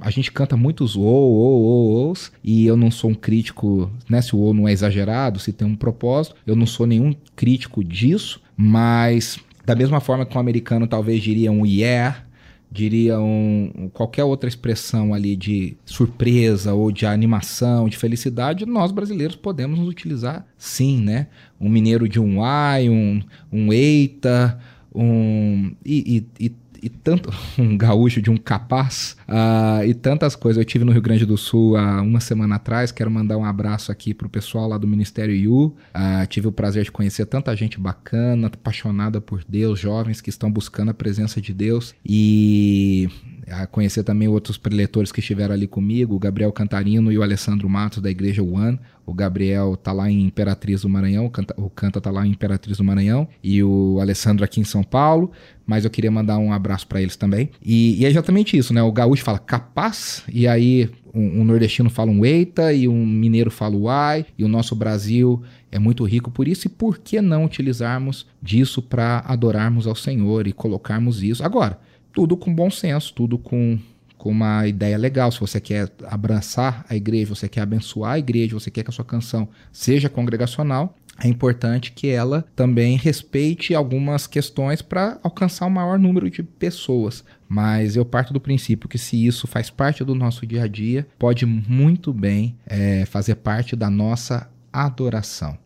A 0.00 0.10
gente 0.10 0.30
canta 0.30 0.56
muitos 0.56 0.96
ou, 0.96 1.04
ou, 1.04 1.62
ou, 1.62 2.14
e 2.44 2.66
eu 2.66 2.76
não 2.76 2.90
sou 2.90 3.10
um 3.10 3.14
crítico, 3.14 3.90
né? 4.08 4.20
Se 4.20 4.36
o 4.36 4.38
ou 4.38 4.54
não 4.54 4.68
é 4.68 4.72
exagerado, 4.72 5.40
se 5.40 5.52
tem 5.52 5.66
um 5.66 5.74
propósito, 5.74 6.36
eu 6.46 6.54
não 6.54 6.66
sou 6.66 6.86
nenhum 6.86 7.14
crítico 7.34 7.82
disso, 7.82 8.40
mas 8.56 9.38
da 9.64 9.74
mesma 9.74 9.98
forma 9.98 10.24
que 10.24 10.36
um 10.36 10.40
americano 10.40 10.86
talvez 10.86 11.22
diria 11.22 11.50
um 11.50 11.66
yeah, 11.66 12.24
diria 12.70 13.18
um, 13.18 13.90
qualquer 13.92 14.24
outra 14.24 14.48
expressão 14.48 15.14
ali 15.14 15.34
de 15.34 15.76
surpresa 15.84 16.74
ou 16.74 16.92
de 16.92 17.06
animação, 17.06 17.88
de 17.88 17.96
felicidade, 17.96 18.66
nós 18.66 18.92
brasileiros 18.92 19.36
podemos 19.36 19.78
nos 19.78 19.88
utilizar 19.88 20.46
sim, 20.56 21.00
né? 21.00 21.28
Um 21.60 21.68
mineiro 21.68 22.08
de 22.08 22.20
um 22.20 22.42
ai, 22.42 22.88
um, 22.88 23.22
um 23.50 23.72
eita, 23.72 24.58
um. 24.94 25.72
e, 25.84 26.26
e, 26.38 26.46
e 26.46 26.52
e 26.82 26.88
tanto 26.88 27.32
um 27.58 27.76
gaúcho 27.76 28.20
de 28.20 28.30
um 28.30 28.36
capaz 28.36 29.16
uh, 29.28 29.84
e 29.84 29.94
tantas 29.94 30.34
coisas. 30.34 30.60
Eu 30.60 30.64
tive 30.64 30.84
no 30.84 30.92
Rio 30.92 31.02
Grande 31.02 31.26
do 31.26 31.36
Sul 31.36 31.76
há 31.76 32.00
uma 32.02 32.20
semana 32.20 32.56
atrás. 32.56 32.92
Quero 32.92 33.10
mandar 33.10 33.36
um 33.36 33.44
abraço 33.44 33.90
aqui 33.92 34.14
pro 34.14 34.28
pessoal 34.28 34.68
lá 34.68 34.78
do 34.78 34.86
Ministério 34.86 35.34
IU. 35.34 35.66
Uh, 35.66 36.26
tive 36.28 36.48
o 36.48 36.52
prazer 36.52 36.84
de 36.84 36.92
conhecer 36.92 37.26
tanta 37.26 37.54
gente 37.56 37.78
bacana, 37.78 38.48
apaixonada 38.48 39.20
por 39.20 39.42
Deus, 39.48 39.78
jovens 39.78 40.20
que 40.20 40.30
estão 40.30 40.50
buscando 40.50 40.90
a 40.90 40.94
presença 40.94 41.40
de 41.40 41.52
Deus 41.52 41.94
e 42.04 43.08
a 43.50 43.66
conhecer 43.66 44.02
também 44.02 44.28
outros 44.28 44.56
preletores 44.56 45.10
que 45.10 45.20
estiveram 45.20 45.54
ali 45.54 45.66
comigo, 45.66 46.14
o 46.14 46.18
Gabriel 46.18 46.52
Cantarino 46.52 47.10
e 47.10 47.18
o 47.18 47.22
Alessandro 47.22 47.68
Matos 47.68 48.02
da 48.02 48.10
Igreja 48.10 48.42
One. 48.42 48.78
O 49.06 49.14
Gabriel 49.14 49.74
tá 49.76 49.90
lá 49.90 50.10
em 50.10 50.22
Imperatriz 50.22 50.82
do 50.82 50.88
Maranhão, 50.88 51.24
o 51.24 51.30
Canta, 51.30 51.54
o 51.56 51.70
Canta 51.70 52.00
tá 52.00 52.10
lá 52.10 52.26
em 52.26 52.30
Imperatriz 52.30 52.76
do 52.76 52.84
Maranhão 52.84 53.26
e 53.42 53.62
o 53.62 53.98
Alessandro 54.00 54.44
aqui 54.44 54.60
em 54.60 54.64
São 54.64 54.82
Paulo, 54.82 55.32
mas 55.66 55.84
eu 55.84 55.90
queria 55.90 56.10
mandar 56.10 56.36
um 56.38 56.52
abraço 56.52 56.86
para 56.86 57.00
eles 57.00 57.16
também. 57.16 57.50
E, 57.62 58.00
e, 58.00 58.04
é 58.04 58.08
exatamente 58.10 58.56
isso, 58.56 58.74
né? 58.74 58.82
O 58.82 58.92
gaúcho 58.92 59.24
fala 59.24 59.38
capaz 59.38 60.22
e 60.30 60.46
aí 60.46 60.90
um, 61.14 61.40
um, 61.40 61.44
nordestino 61.44 61.88
fala 61.88 62.10
um 62.10 62.24
eita 62.24 62.72
e 62.72 62.86
um 62.86 63.06
mineiro 63.06 63.50
fala 63.50 63.76
uai 63.76 64.26
e 64.36 64.44
o 64.44 64.48
nosso 64.48 64.76
Brasil 64.76 65.42
é 65.72 65.78
muito 65.78 66.04
rico 66.04 66.30
por 66.30 66.46
isso 66.46 66.66
e 66.66 66.70
por 66.70 66.98
que 66.98 67.20
não 67.22 67.44
utilizarmos 67.44 68.26
disso 68.42 68.82
para 68.82 69.24
adorarmos 69.26 69.86
ao 69.86 69.94
Senhor 69.94 70.46
e 70.46 70.52
colocarmos 70.52 71.22
isso 71.22 71.42
agora? 71.42 71.78
Tudo 72.18 72.36
com 72.36 72.52
bom 72.52 72.68
senso, 72.68 73.14
tudo 73.14 73.38
com, 73.38 73.78
com 74.16 74.30
uma 74.30 74.66
ideia 74.66 74.98
legal. 74.98 75.30
Se 75.30 75.38
você 75.38 75.60
quer 75.60 75.88
abraçar 76.08 76.84
a 76.88 76.96
igreja, 76.96 77.32
você 77.32 77.48
quer 77.48 77.60
abençoar 77.60 78.14
a 78.14 78.18
igreja, 78.18 78.58
você 78.58 78.72
quer 78.72 78.82
que 78.82 78.90
a 78.90 78.92
sua 78.92 79.04
canção 79.04 79.48
seja 79.70 80.08
congregacional, 80.08 80.96
é 81.22 81.28
importante 81.28 81.92
que 81.92 82.08
ela 82.08 82.44
também 82.56 82.96
respeite 82.96 83.72
algumas 83.72 84.26
questões 84.26 84.82
para 84.82 85.20
alcançar 85.22 85.66
o 85.66 85.70
maior 85.70 85.96
número 85.96 86.28
de 86.28 86.42
pessoas. 86.42 87.22
Mas 87.48 87.94
eu 87.94 88.04
parto 88.04 88.32
do 88.32 88.40
princípio 88.40 88.88
que 88.88 88.98
se 88.98 89.24
isso 89.24 89.46
faz 89.46 89.70
parte 89.70 90.02
do 90.02 90.12
nosso 90.12 90.44
dia 90.44 90.64
a 90.64 90.66
dia, 90.66 91.06
pode 91.20 91.46
muito 91.46 92.12
bem 92.12 92.56
é, 92.66 93.04
fazer 93.06 93.36
parte 93.36 93.76
da 93.76 93.88
nossa 93.88 94.50
adoração. 94.72 95.56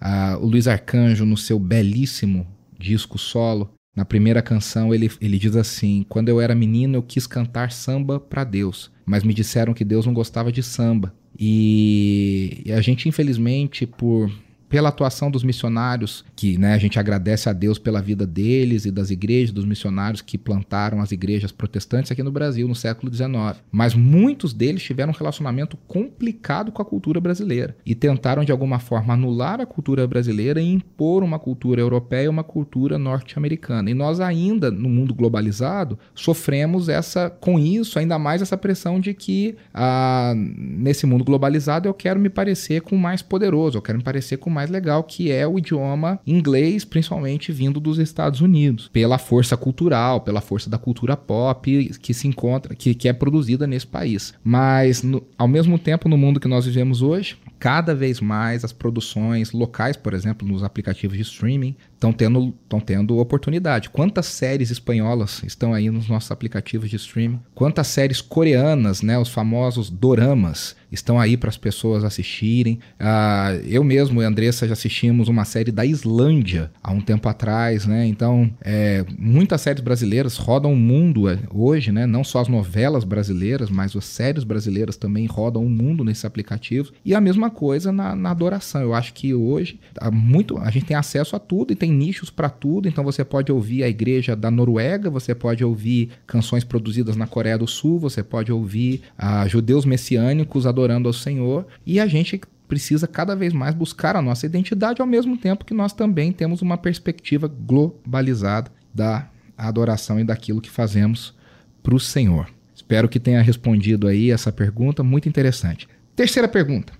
Ah, 0.00 0.38
o 0.40 0.46
Luiz 0.46 0.68
Arcanjo, 0.68 1.24
no 1.24 1.36
seu 1.36 1.58
belíssimo 1.58 2.46
disco 2.78 3.18
solo, 3.18 3.68
na 3.98 4.04
primeira 4.04 4.40
canção 4.40 4.94
ele, 4.94 5.10
ele 5.20 5.36
diz 5.40 5.56
assim: 5.56 6.06
Quando 6.08 6.28
eu 6.28 6.40
era 6.40 6.54
menino 6.54 6.94
eu 6.94 7.02
quis 7.02 7.26
cantar 7.26 7.72
samba 7.72 8.20
para 8.20 8.44
Deus, 8.44 8.92
mas 9.04 9.24
me 9.24 9.34
disseram 9.34 9.74
que 9.74 9.84
Deus 9.84 10.06
não 10.06 10.14
gostava 10.14 10.52
de 10.52 10.62
samba. 10.62 11.12
E, 11.36 12.62
e 12.64 12.72
a 12.72 12.80
gente, 12.80 13.08
infelizmente, 13.08 13.86
por 13.86 14.30
pela 14.68 14.88
atuação 14.90 15.30
dos 15.30 15.42
missionários, 15.42 16.24
que 16.36 16.58
né, 16.58 16.74
a 16.74 16.78
gente 16.78 16.98
agradece 16.98 17.48
a 17.48 17.52
Deus 17.52 17.78
pela 17.78 18.02
vida 18.02 18.26
deles 18.26 18.84
e 18.84 18.90
das 18.90 19.10
igrejas, 19.10 19.52
dos 19.52 19.64
missionários 19.64 20.20
que 20.20 20.36
plantaram 20.36 21.00
as 21.00 21.10
igrejas 21.10 21.50
protestantes 21.50 22.12
aqui 22.12 22.22
no 22.22 22.30
Brasil 22.30 22.68
no 22.68 22.74
século 22.74 23.12
XIX. 23.12 23.28
Mas 23.70 23.94
muitos 23.94 24.52
deles 24.52 24.82
tiveram 24.82 25.12
um 25.12 25.16
relacionamento 25.16 25.76
complicado 25.88 26.70
com 26.70 26.82
a 26.82 26.84
cultura 26.84 27.20
brasileira 27.20 27.76
e 27.84 27.94
tentaram 27.94 28.44
de 28.44 28.52
alguma 28.52 28.78
forma 28.78 29.14
anular 29.14 29.60
a 29.60 29.66
cultura 29.66 30.06
brasileira 30.06 30.60
e 30.60 30.72
impor 30.72 31.22
uma 31.22 31.38
cultura 31.38 31.80
europeia 31.80 32.24
e 32.24 32.28
uma 32.28 32.44
cultura 32.44 32.98
norte-americana. 32.98 33.90
E 33.90 33.94
nós 33.94 34.20
ainda, 34.20 34.70
no 34.70 34.88
mundo 34.88 35.14
globalizado, 35.14 35.98
sofremos 36.14 36.88
essa 36.88 37.30
com 37.30 37.58
isso, 37.58 37.98
ainda 37.98 38.18
mais 38.18 38.42
essa 38.42 38.56
pressão 38.56 39.00
de 39.00 39.14
que 39.14 39.56
ah, 39.72 40.34
nesse 40.36 41.06
mundo 41.06 41.24
globalizado 41.24 41.88
eu 41.88 41.94
quero 41.94 42.20
me 42.20 42.28
parecer 42.28 42.82
com 42.82 42.96
o 42.96 42.98
mais 42.98 43.22
poderoso, 43.22 43.78
eu 43.78 43.82
quero 43.82 43.98
me 43.98 44.04
parecer 44.04 44.36
com 44.36 44.50
o 44.50 44.52
mais 44.58 44.70
legal, 44.70 45.04
que 45.04 45.30
é 45.30 45.46
o 45.46 45.56
idioma 45.56 46.18
inglês, 46.26 46.84
principalmente 46.84 47.52
vindo 47.52 47.78
dos 47.78 47.96
Estados 47.96 48.40
Unidos, 48.40 48.90
pela 48.92 49.16
força 49.16 49.56
cultural, 49.56 50.22
pela 50.22 50.40
força 50.40 50.68
da 50.68 50.76
cultura 50.76 51.16
pop 51.16 51.90
que 52.02 52.12
se 52.12 52.26
encontra, 52.26 52.74
que, 52.74 52.92
que 52.92 53.08
é 53.08 53.12
produzida 53.12 53.68
nesse 53.68 53.86
país. 53.86 54.34
Mas, 54.42 55.04
no, 55.04 55.22
ao 55.38 55.46
mesmo 55.46 55.78
tempo, 55.78 56.08
no 56.08 56.18
mundo 56.18 56.40
que 56.40 56.48
nós 56.48 56.66
vivemos 56.66 57.02
hoje, 57.02 57.36
cada 57.58 57.94
vez 57.94 58.20
mais 58.20 58.64
as 58.64 58.72
produções 58.72 59.52
locais, 59.52 59.96
por 59.96 60.14
exemplo, 60.14 60.46
nos 60.46 60.62
aplicativos 60.62 61.16
de 61.16 61.22
streaming, 61.22 61.74
estão 61.94 62.12
tendo, 62.12 62.54
tendo 62.86 63.18
oportunidade. 63.18 63.90
Quantas 63.90 64.26
séries 64.26 64.70
espanholas 64.70 65.42
estão 65.44 65.74
aí 65.74 65.90
nos 65.90 66.08
nossos 66.08 66.30
aplicativos 66.30 66.88
de 66.88 66.96
streaming? 66.96 67.40
Quantas 67.54 67.88
séries 67.88 68.20
coreanas, 68.20 69.02
né, 69.02 69.18
os 69.18 69.28
famosos 69.28 69.90
doramas, 69.90 70.76
estão 70.92 71.18
aí 71.18 71.36
para 71.36 71.48
as 71.48 71.56
pessoas 71.56 72.04
assistirem? 72.04 72.78
Uh, 73.00 73.60
eu 73.66 73.82
mesmo 73.82 74.22
e 74.22 74.24
a 74.24 74.28
Andressa 74.28 74.66
já 74.66 74.72
assistimos 74.74 75.28
uma 75.28 75.44
série 75.44 75.72
da 75.72 75.84
Islândia 75.84 76.70
há 76.82 76.92
um 76.92 77.00
tempo 77.00 77.28
atrás, 77.28 77.84
né? 77.86 78.06
Então, 78.06 78.50
é, 78.62 79.04
muitas 79.18 79.60
séries 79.60 79.82
brasileiras 79.82 80.36
rodam 80.36 80.72
o 80.72 80.76
mundo 80.76 81.28
é, 81.28 81.38
hoje, 81.50 81.90
né? 81.90 82.06
Não 82.06 82.22
só 82.22 82.40
as 82.40 82.48
novelas 82.48 83.04
brasileiras, 83.04 83.70
mas 83.70 83.94
as 83.96 84.04
séries 84.04 84.44
brasileiras 84.44 84.96
também 84.96 85.26
rodam 85.26 85.64
o 85.64 85.68
mundo 85.68 86.04
nesses 86.04 86.24
aplicativos. 86.24 86.92
E 87.04 87.14
a 87.14 87.20
mesma 87.20 87.47
coisa 87.50 87.92
na, 87.92 88.14
na 88.14 88.30
adoração. 88.30 88.80
Eu 88.80 88.94
acho 88.94 89.12
que 89.14 89.34
hoje 89.34 89.80
muito, 90.12 90.58
a 90.58 90.70
gente 90.70 90.86
tem 90.86 90.96
acesso 90.96 91.36
a 91.36 91.38
tudo 91.38 91.72
e 91.72 91.76
tem 91.76 91.92
nichos 91.92 92.30
para 92.30 92.48
tudo, 92.48 92.88
então 92.88 93.04
você 93.04 93.24
pode 93.24 93.50
ouvir 93.50 93.82
a 93.82 93.88
igreja 93.88 94.34
da 94.34 94.50
Noruega, 94.50 95.10
você 95.10 95.34
pode 95.34 95.64
ouvir 95.64 96.10
canções 96.26 96.64
produzidas 96.64 97.16
na 97.16 97.26
Coreia 97.26 97.58
do 97.58 97.66
Sul, 97.66 97.98
você 97.98 98.22
pode 98.22 98.52
ouvir 98.52 99.02
ah, 99.16 99.46
judeus 99.46 99.84
messiânicos 99.84 100.66
adorando 100.66 101.08
ao 101.08 101.12
Senhor, 101.12 101.66
e 101.86 101.98
a 102.00 102.06
gente 102.06 102.40
precisa 102.68 103.06
cada 103.06 103.34
vez 103.34 103.52
mais 103.52 103.74
buscar 103.74 104.14
a 104.14 104.22
nossa 104.22 104.44
identidade, 104.44 105.00
ao 105.00 105.06
mesmo 105.06 105.36
tempo 105.36 105.64
que 105.64 105.74
nós 105.74 105.92
também 105.92 106.30
temos 106.30 106.60
uma 106.60 106.76
perspectiva 106.76 107.48
globalizada 107.48 108.70
da 108.94 109.28
adoração 109.56 110.20
e 110.20 110.24
daquilo 110.24 110.60
que 110.60 110.70
fazemos 110.70 111.34
para 111.82 111.94
o 111.94 112.00
Senhor. 112.00 112.48
Espero 112.74 113.08
que 113.08 113.18
tenha 113.18 113.42
respondido 113.42 114.06
aí 114.06 114.30
essa 114.30 114.52
pergunta, 114.52 115.02
muito 115.02 115.28
interessante. 115.28 115.88
Terceira 116.14 116.46
pergunta. 116.46 116.92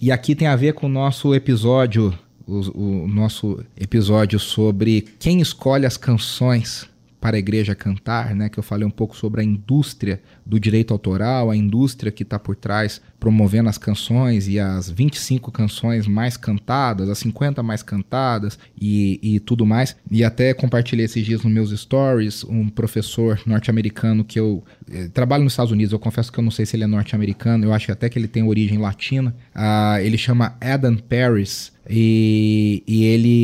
E 0.00 0.12
aqui 0.12 0.34
tem 0.34 0.46
a 0.48 0.56
ver 0.56 0.74
com 0.74 0.86
o 0.86 0.90
nosso 0.90 1.34
episódio 1.34 2.16
o, 2.48 3.04
o 3.04 3.08
nosso 3.08 3.62
episódio 3.76 4.38
sobre 4.38 5.06
quem 5.18 5.40
escolhe 5.40 5.84
as 5.84 5.96
canções 5.96 6.88
para 7.20 7.36
a 7.36 7.38
igreja 7.38 7.74
cantar, 7.74 8.34
né, 8.34 8.48
que 8.48 8.58
eu 8.58 8.62
falei 8.62 8.86
um 8.86 8.90
pouco 8.90 9.16
sobre 9.16 9.40
a 9.40 9.44
indústria 9.44 10.20
do 10.46 10.58
direito 10.58 10.92
autoral, 10.92 11.50
a 11.50 11.56
indústria 11.56 12.12
que 12.12 12.22
está 12.22 12.38
por 12.38 12.54
trás 12.56 13.00
promovendo 13.18 13.68
as 13.68 13.76
canções 13.76 14.46
e 14.46 14.60
as 14.60 14.88
25 14.88 15.50
canções 15.50 16.06
mais 16.06 16.36
cantadas, 16.36 17.08
as 17.08 17.18
50 17.18 17.62
mais 17.62 17.82
cantadas 17.82 18.58
e, 18.80 19.18
e 19.22 19.40
tudo 19.40 19.66
mais. 19.66 19.96
E 20.10 20.22
até 20.22 20.54
compartilhei 20.54 21.04
esses 21.04 21.24
dias 21.24 21.42
nos 21.42 21.52
meus 21.52 21.70
stories 21.70 22.44
um 22.44 22.68
professor 22.68 23.40
norte-americano 23.44 24.24
que 24.24 24.38
eu 24.38 24.62
eh, 24.90 25.08
trabalho 25.12 25.42
nos 25.42 25.54
Estados 25.54 25.72
Unidos, 25.72 25.92
eu 25.92 25.98
confesso 25.98 26.32
que 26.32 26.38
eu 26.38 26.44
não 26.44 26.50
sei 26.50 26.64
se 26.64 26.76
ele 26.76 26.84
é 26.84 26.86
norte-americano, 26.86 27.64
eu 27.64 27.72
acho 27.72 27.90
até 27.90 28.08
que 28.08 28.18
ele 28.18 28.28
tem 28.28 28.42
origem 28.42 28.78
latina. 28.78 29.34
Uh, 29.54 29.98
ele 30.00 30.16
chama 30.16 30.56
Adam 30.60 30.96
Paris 30.96 31.72
e, 31.88 32.82
e 32.86 33.04
ele 33.04 33.37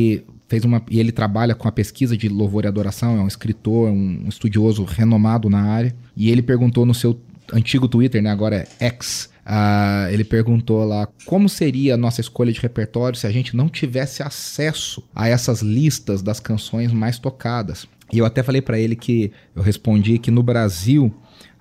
fez 0.47 0.63
uma 0.63 0.81
e 0.89 0.99
ele 0.99 1.11
trabalha 1.11 1.55
com 1.55 1.67
a 1.67 1.71
pesquisa 1.71 2.15
de 2.15 2.29
louvor 2.29 2.65
e 2.65 2.67
adoração, 2.67 3.17
é 3.17 3.21
um 3.21 3.27
escritor, 3.27 3.89
um 3.89 4.27
estudioso 4.27 4.83
renomado 4.83 5.49
na 5.49 5.61
área. 5.61 5.95
E 6.15 6.29
ele 6.29 6.41
perguntou 6.41 6.85
no 6.85 6.93
seu 6.93 7.19
antigo 7.53 7.87
Twitter, 7.87 8.21
né, 8.21 8.29
agora 8.29 8.67
é 8.79 8.85
X, 8.87 9.29
uh, 9.45 10.11
ele 10.11 10.23
perguntou 10.23 10.83
lá 10.83 11.07
como 11.25 11.47
seria 11.47 11.93
a 11.93 11.97
nossa 11.97 12.21
escolha 12.21 12.51
de 12.51 12.59
repertório 12.59 13.17
se 13.17 13.27
a 13.27 13.31
gente 13.31 13.55
não 13.55 13.69
tivesse 13.69 14.23
acesso 14.23 15.03
a 15.13 15.27
essas 15.27 15.61
listas 15.61 16.21
das 16.21 16.39
canções 16.39 16.91
mais 16.91 17.19
tocadas. 17.19 17.87
E 18.11 18.19
eu 18.19 18.25
até 18.25 18.43
falei 18.43 18.61
para 18.61 18.79
ele 18.79 18.95
que 18.95 19.31
eu 19.55 19.63
respondi 19.63 20.19
que 20.19 20.29
no 20.29 20.43
Brasil 20.43 21.13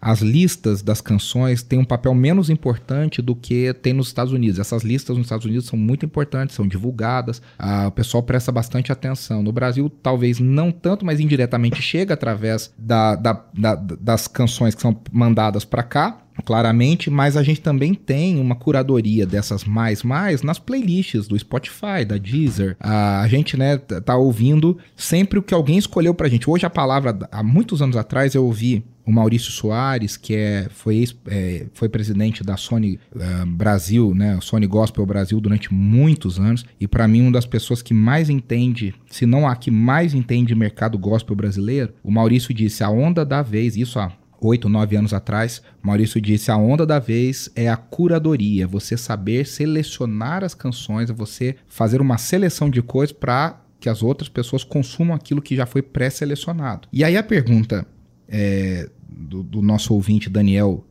as 0.04 0.20
listas 0.20 0.82
das 0.82 1.00
canções 1.00 1.62
têm 1.62 1.78
um 1.78 1.84
papel 1.84 2.14
menos 2.14 2.50
importante 2.50 3.22
do 3.22 3.34
que 3.34 3.72
tem 3.72 3.94
nos 3.94 4.08
Estados 4.08 4.34
Unidos. 4.34 4.58
Essas 4.58 4.82
listas 4.82 5.16
nos 5.16 5.24
Estados 5.24 5.46
Unidos 5.46 5.64
são 5.64 5.78
muito 5.78 6.04
importantes, 6.04 6.54
são 6.54 6.68
divulgadas, 6.68 7.40
ah, 7.58 7.86
o 7.88 7.90
pessoal 7.90 8.22
presta 8.22 8.52
bastante 8.52 8.92
atenção. 8.92 9.42
No 9.42 9.50
Brasil, 9.50 9.88
talvez 10.02 10.38
não 10.38 10.70
tanto, 10.70 11.06
mas 11.06 11.20
indiretamente 11.20 11.80
chega 11.80 12.12
através 12.12 12.70
da, 12.76 13.16
da, 13.16 13.44
da, 13.54 13.74
das 13.76 14.28
canções 14.28 14.74
que 14.74 14.82
são 14.82 14.94
mandadas 15.10 15.64
para 15.64 15.82
cá 15.82 16.18
claramente, 16.44 17.08
mas 17.08 17.36
a 17.36 17.42
gente 17.42 17.60
também 17.60 17.94
tem 17.94 18.38
uma 18.38 18.56
curadoria 18.56 19.24
dessas 19.24 19.64
mais 19.64 20.02
mais 20.02 20.42
nas 20.42 20.58
playlists 20.58 21.28
do 21.28 21.38
Spotify, 21.38 22.04
da 22.06 22.18
Deezer. 22.18 22.76
A 22.80 23.26
gente, 23.28 23.56
né, 23.56 23.78
tá 23.78 24.16
ouvindo 24.16 24.76
sempre 24.96 25.38
o 25.38 25.42
que 25.42 25.54
alguém 25.54 25.78
escolheu 25.78 26.12
pra 26.12 26.28
gente. 26.28 26.50
Hoje 26.50 26.66
a 26.66 26.70
palavra, 26.70 27.16
há 27.30 27.42
muitos 27.42 27.80
anos 27.80 27.96
atrás 27.96 28.34
eu 28.34 28.44
ouvi 28.44 28.84
o 29.06 29.12
Maurício 29.12 29.50
Soares, 29.50 30.16
que 30.16 30.34
é, 30.34 30.66
foi, 30.70 30.96
ex, 30.96 31.14
é, 31.26 31.66
foi 31.74 31.88
presidente 31.88 32.42
da 32.42 32.56
Sony 32.56 32.98
uh, 33.14 33.46
Brasil, 33.46 34.14
né, 34.14 34.38
Sony 34.40 34.66
Gospel 34.66 35.04
Brasil 35.04 35.40
durante 35.40 35.72
muitos 35.72 36.38
anos, 36.38 36.64
e 36.80 36.88
para 36.88 37.06
mim 37.06 37.22
uma 37.22 37.32
das 37.32 37.46
pessoas 37.46 37.82
que 37.82 37.92
mais 37.92 38.30
entende, 38.30 38.94
se 39.10 39.26
não 39.26 39.46
a 39.46 39.54
que 39.56 39.70
mais 39.70 40.14
entende 40.14 40.54
mercado 40.54 40.98
gospel 40.98 41.36
brasileiro, 41.36 41.92
o 42.02 42.10
Maurício 42.10 42.54
disse, 42.54 42.82
a 42.82 42.90
onda 42.90 43.24
da 43.24 43.42
vez, 43.42 43.76
isso 43.76 43.98
há 43.98 44.12
oito, 44.40 44.68
nove 44.68 44.96
anos 44.96 45.14
atrás, 45.14 45.62
Maurício 45.82 46.20
disse, 46.20 46.50
a 46.50 46.56
onda 46.56 46.84
da 46.84 46.98
vez 46.98 47.50
é 47.56 47.68
a 47.68 47.76
curadoria, 47.76 48.66
você 48.66 48.96
saber 48.96 49.46
selecionar 49.46 50.44
as 50.44 50.54
canções, 50.54 51.10
você 51.10 51.56
fazer 51.66 52.00
uma 52.00 52.18
seleção 52.18 52.68
de 52.68 52.82
coisas 52.82 53.12
para 53.12 53.60
que 53.80 53.88
as 53.88 54.02
outras 54.02 54.28
pessoas 54.28 54.64
consumam 54.64 55.14
aquilo 55.14 55.42
que 55.42 55.54
já 55.54 55.66
foi 55.66 55.82
pré-selecionado. 55.82 56.88
E 56.90 57.04
aí 57.04 57.16
a 57.18 57.22
pergunta 57.22 57.86
é, 58.28 58.88
do, 59.08 59.42
do, 59.42 59.62
nosso 59.62 59.94
ouvinte 59.94 60.28
Daniel 60.28 60.84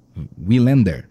Willander 0.48 1.10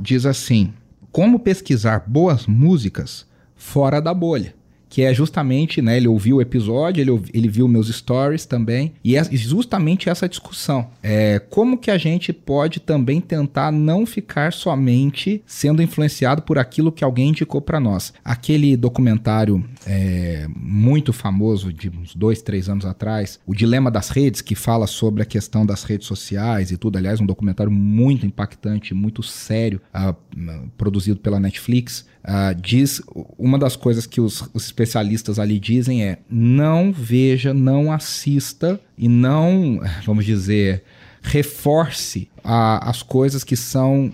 diz 0.00 0.26
assim: 0.26 0.72
Como 1.10 1.38
pesquisar 1.38 2.04
boas 2.06 2.46
músicas 2.46 3.26
fora 3.54 4.00
da 4.00 4.12
bolha? 4.12 4.54
Que 4.92 5.00
é 5.00 5.14
justamente, 5.14 5.80
né, 5.80 5.96
ele 5.96 6.06
ouviu 6.06 6.36
o 6.36 6.42
episódio, 6.42 7.00
ele, 7.00 7.22
ele 7.32 7.48
viu 7.48 7.66
meus 7.66 7.88
stories 7.88 8.44
também, 8.44 8.92
e 9.02 9.16
é 9.16 9.24
justamente 9.24 10.10
essa 10.10 10.28
discussão. 10.28 10.90
É, 11.02 11.38
como 11.38 11.78
que 11.78 11.90
a 11.90 11.96
gente 11.96 12.30
pode 12.30 12.78
também 12.78 13.18
tentar 13.18 13.72
não 13.72 14.04
ficar 14.04 14.52
somente 14.52 15.42
sendo 15.46 15.80
influenciado 15.80 16.42
por 16.42 16.58
aquilo 16.58 16.92
que 16.92 17.02
alguém 17.02 17.30
indicou 17.30 17.62
para 17.62 17.80
nós. 17.80 18.12
Aquele 18.22 18.76
documentário 18.76 19.64
é, 19.86 20.46
muito 20.54 21.10
famoso 21.10 21.72
de 21.72 21.88
uns 21.88 22.14
dois, 22.14 22.42
três 22.42 22.68
anos 22.68 22.84
atrás, 22.84 23.40
O 23.46 23.54
Dilema 23.54 23.90
das 23.90 24.10
Redes, 24.10 24.42
que 24.42 24.54
fala 24.54 24.86
sobre 24.86 25.22
a 25.22 25.26
questão 25.26 25.64
das 25.64 25.84
redes 25.84 26.06
sociais 26.06 26.70
e 26.70 26.76
tudo, 26.76 26.98
aliás, 26.98 27.18
um 27.18 27.24
documentário 27.24 27.72
muito 27.72 28.26
impactante, 28.26 28.92
muito 28.92 29.22
sério, 29.22 29.80
uh, 29.94 30.14
produzido 30.76 31.18
pela 31.18 31.40
Netflix, 31.40 32.04
Uh, 32.22 32.54
diz 32.54 33.02
uma 33.36 33.58
das 33.58 33.74
coisas 33.74 34.06
que 34.06 34.20
os, 34.20 34.48
os, 34.54 34.70
especialistas 34.82 35.38
ali 35.38 35.58
dizem 35.58 36.04
é 36.04 36.18
não 36.28 36.92
veja, 36.92 37.54
não 37.54 37.92
assista 37.92 38.80
e 38.98 39.08
não, 39.08 39.80
vamos 40.04 40.24
dizer, 40.24 40.82
reforce 41.22 42.28
a, 42.42 42.90
as 42.90 43.02
coisas 43.02 43.44
que 43.44 43.56
são 43.56 44.12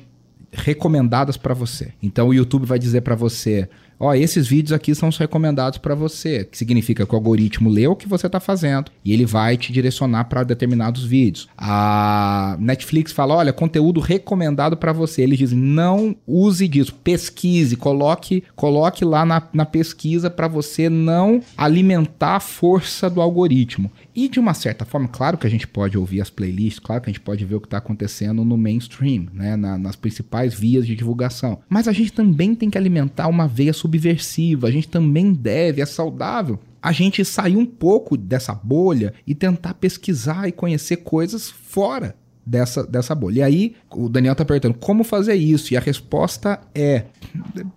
recomendadas 0.52 1.36
para 1.36 1.54
você. 1.54 1.92
Então 2.02 2.28
o 2.28 2.34
YouTube 2.34 2.66
vai 2.66 2.78
dizer 2.78 3.00
para 3.00 3.14
você 3.14 3.68
ó, 3.98 4.14
esses 4.14 4.46
vídeos 4.46 4.72
aqui 4.72 4.94
são 4.94 5.08
os 5.08 5.16
recomendados 5.16 5.78
para 5.78 5.94
você, 5.94 6.44
que 6.44 6.56
significa 6.56 7.06
que 7.06 7.12
o 7.12 7.16
algoritmo 7.16 7.68
lê 7.68 7.86
o 7.86 7.96
que 7.96 8.08
você 8.08 8.26
está 8.26 8.40
fazendo 8.40 8.90
e 9.04 9.12
ele 9.12 9.24
vai 9.24 9.56
te 9.56 9.72
direcionar 9.72 10.24
para 10.24 10.44
determinados 10.44 11.04
vídeos. 11.04 11.48
A 11.56 12.56
Netflix 12.58 13.12
fala, 13.12 13.34
olha, 13.34 13.52
conteúdo 13.52 14.00
recomendado 14.00 14.76
para 14.76 14.92
você. 14.92 15.22
Eles 15.22 15.38
dizem, 15.38 15.58
não 15.58 16.16
use 16.26 16.68
disso, 16.68 16.94
pesquise, 16.94 17.76
coloque, 17.76 18.44
coloque 18.54 19.04
lá 19.04 19.24
na, 19.24 19.42
na 19.52 19.64
pesquisa 19.64 20.30
para 20.30 20.48
você 20.48 20.88
não 20.88 21.40
alimentar 21.56 22.36
a 22.36 22.40
força 22.40 23.08
do 23.08 23.20
algoritmo. 23.20 23.90
E 24.18 24.28
de 24.28 24.40
uma 24.40 24.52
certa 24.52 24.84
forma, 24.84 25.06
claro 25.06 25.38
que 25.38 25.46
a 25.46 25.50
gente 25.50 25.64
pode 25.64 25.96
ouvir 25.96 26.20
as 26.20 26.28
playlists, 26.28 26.80
claro 26.80 27.00
que 27.00 27.08
a 27.08 27.12
gente 27.12 27.20
pode 27.20 27.44
ver 27.44 27.54
o 27.54 27.60
que 27.60 27.68
está 27.68 27.78
acontecendo 27.78 28.44
no 28.44 28.56
mainstream, 28.56 29.28
né, 29.32 29.54
na, 29.54 29.78
nas 29.78 29.94
principais 29.94 30.52
vias 30.52 30.84
de 30.84 30.96
divulgação. 30.96 31.60
Mas 31.68 31.86
a 31.86 31.92
gente 31.92 32.12
também 32.12 32.52
tem 32.52 32.68
que 32.68 32.76
alimentar 32.76 33.28
uma 33.28 33.46
veia 33.46 33.72
subversiva, 33.72 34.66
a 34.66 34.72
gente 34.72 34.88
também 34.88 35.32
deve, 35.32 35.80
é 35.80 35.86
saudável 35.86 36.58
a 36.82 36.90
gente 36.90 37.24
sair 37.24 37.56
um 37.56 37.64
pouco 37.64 38.16
dessa 38.16 38.52
bolha 38.52 39.14
e 39.24 39.36
tentar 39.36 39.74
pesquisar 39.74 40.48
e 40.48 40.52
conhecer 40.52 40.96
coisas 40.96 41.48
fora 41.48 42.16
dessa, 42.44 42.84
dessa 42.84 43.14
bolha. 43.14 43.38
E 43.38 43.42
aí, 43.44 43.76
o 43.88 44.08
Daniel 44.08 44.32
está 44.32 44.44
perguntando 44.44 44.74
como 44.78 45.04
fazer 45.04 45.36
isso, 45.36 45.72
e 45.72 45.76
a 45.76 45.80
resposta 45.80 46.58
é 46.74 47.04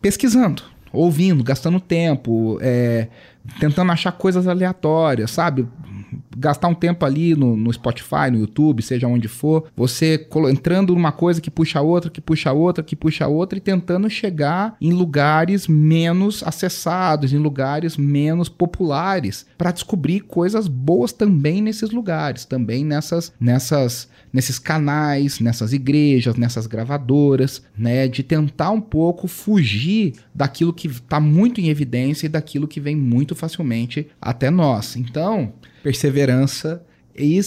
pesquisando, 0.01 0.63
ouvindo, 0.91 1.43
gastando 1.43 1.79
tempo, 1.79 2.57
é, 2.61 3.09
tentando 3.59 3.91
achar 3.91 4.11
coisas 4.11 4.47
aleatórias, 4.47 5.29
sabe? 5.29 5.67
Gastar 6.35 6.67
um 6.67 6.73
tempo 6.73 7.05
ali 7.05 7.35
no, 7.35 7.55
no 7.55 7.71
Spotify, 7.71 8.29
no 8.31 8.39
YouTube, 8.39 8.81
seja 8.81 9.07
onde 9.07 9.27
for, 9.27 9.67
você 9.75 10.27
entrando 10.49 10.93
numa 10.93 11.11
coisa 11.11 11.41
que 11.41 11.51
puxa 11.51 11.81
outra, 11.81 12.09
que 12.09 12.21
puxa 12.21 12.51
outra, 12.51 12.83
que 12.83 12.95
puxa 12.95 13.27
outra 13.27 13.57
e 13.57 13.61
tentando 13.61 14.09
chegar 14.09 14.75
em 14.81 14.91
lugares 14.91 15.67
menos 15.67 16.43
acessados, 16.43 17.33
em 17.33 17.37
lugares 17.37 17.97
menos 17.97 18.49
populares, 18.49 19.45
para 19.57 19.71
descobrir 19.71 20.21
coisas 20.21 20.67
boas 20.67 21.13
também 21.13 21.61
nesses 21.61 21.91
lugares, 21.91 22.45
também 22.45 22.83
nessas 22.83 23.33
nessas 23.39 24.09
nesses 24.31 24.57
canais, 24.57 25.39
nessas 25.39 25.73
igrejas, 25.73 26.35
nessas 26.35 26.67
gravadoras, 26.67 27.61
né, 27.77 28.07
de 28.07 28.23
tentar 28.23 28.71
um 28.71 28.81
pouco 28.81 29.27
fugir 29.27 30.13
daquilo 30.33 30.73
que 30.73 30.87
está 30.87 31.19
muito 31.19 31.59
em 31.59 31.69
evidência 31.69 32.25
e 32.25 32.29
daquilo 32.29 32.67
que 32.67 32.79
vem 32.79 32.95
muito 32.95 33.35
facilmente 33.35 34.07
até 34.21 34.49
nós. 34.49 34.95
Então, 34.95 35.53
perseverança 35.83 36.83
e 37.17 37.39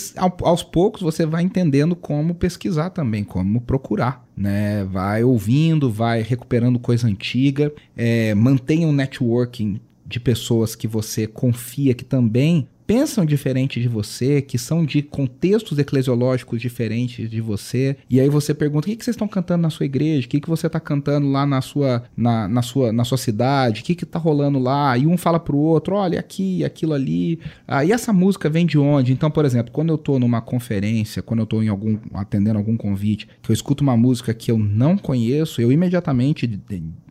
aos 0.42 0.62
poucos 0.62 1.01
você 1.01 1.25
vai 1.25 1.42
entendendo 1.42 1.97
como 1.97 2.35
pesquisar 2.35 2.90
também, 2.90 3.25
como 3.25 3.61
procurar, 3.61 4.25
né? 4.37 4.85
Vai 4.85 5.25
ouvindo, 5.25 5.90
vai 5.90 6.23
recuperando 6.23 6.79
coisa 6.79 7.07
antiga, 7.07 7.73
é, 7.97 8.35
mantenha 8.35 8.87
um 8.87 8.92
networking 8.92 9.81
de 10.07 10.20
pessoas 10.20 10.77
que 10.77 10.87
você 10.87 11.27
confia 11.27 11.94
que 11.94 12.05
também 12.05 12.68
pensam 12.87 13.25
diferente 13.25 13.81
de 13.81 13.88
você, 13.88 14.42
que 14.42 14.59
são 14.59 14.85
de 14.85 15.03
contextos 15.03 15.79
eclesiológicos 15.79 16.61
diferentes 16.61 17.29
de 17.29 17.40
você, 17.40 17.97
e 18.09 18.20
aí 18.20 18.29
você 18.29 18.55
pergunta: 18.55 18.87
o 18.87 18.90
que, 18.90 18.97
que 18.97 19.05
vocês 19.05 19.14
estão 19.14 19.29
cantando 19.29 19.62
na 19.62 19.70
sua 19.70 19.87
igreja? 19.87 20.27
O 20.27 20.31
que, 20.31 20.40
que 20.40 20.49
você 20.49 20.66
está 20.66 20.81
cantando 20.81 21.31
lá 21.31 21.47
na 21.47 21.61
sua, 21.61 22.05
na, 22.16 22.49
na, 22.49 22.62
sua, 22.62 22.92
na 22.92 23.05
sua 23.05 23.18
cidade? 23.18 23.81
O 23.81 23.85
que 23.85 23.92
está 24.05 24.18
rolando 24.18 24.59
lá? 24.59 24.97
E 24.97 25.07
um 25.07 25.16
fala 25.16 25.40
pro 25.40 25.57
outro: 25.57 25.97
olha, 25.97 26.18
aqui, 26.18 26.64
aquilo 26.64 26.92
ali. 26.92 27.38
Ah, 27.66 27.85
e 27.85 27.92
essa 27.92 28.12
música 28.12 28.51
vem 28.51 28.66
de 28.66 28.79
onde? 28.79 29.12
Então, 29.12 29.31
por 29.31 29.44
exemplo, 29.44 29.73
quando 29.73 29.90
eu 29.90 29.97
estou 29.97 30.18
numa 30.18 30.40
conferência, 30.40 31.23
quando 31.23 31.40
eu 31.40 31.44
estou 31.44 31.62
em 31.62 31.68
algum, 31.68 31.99
atendendo 32.14 32.59
algum 32.59 32.77
convite, 32.77 33.29
que 33.42 33.51
eu 33.51 33.55
escuto 33.55 33.83
uma 33.83 33.97
música 33.97 34.35
que 34.35 34.51
eu 34.51 34.59
não 34.59 34.97
conheço, 34.97 35.61
eu 35.61 35.73
imediatamente 35.73 36.47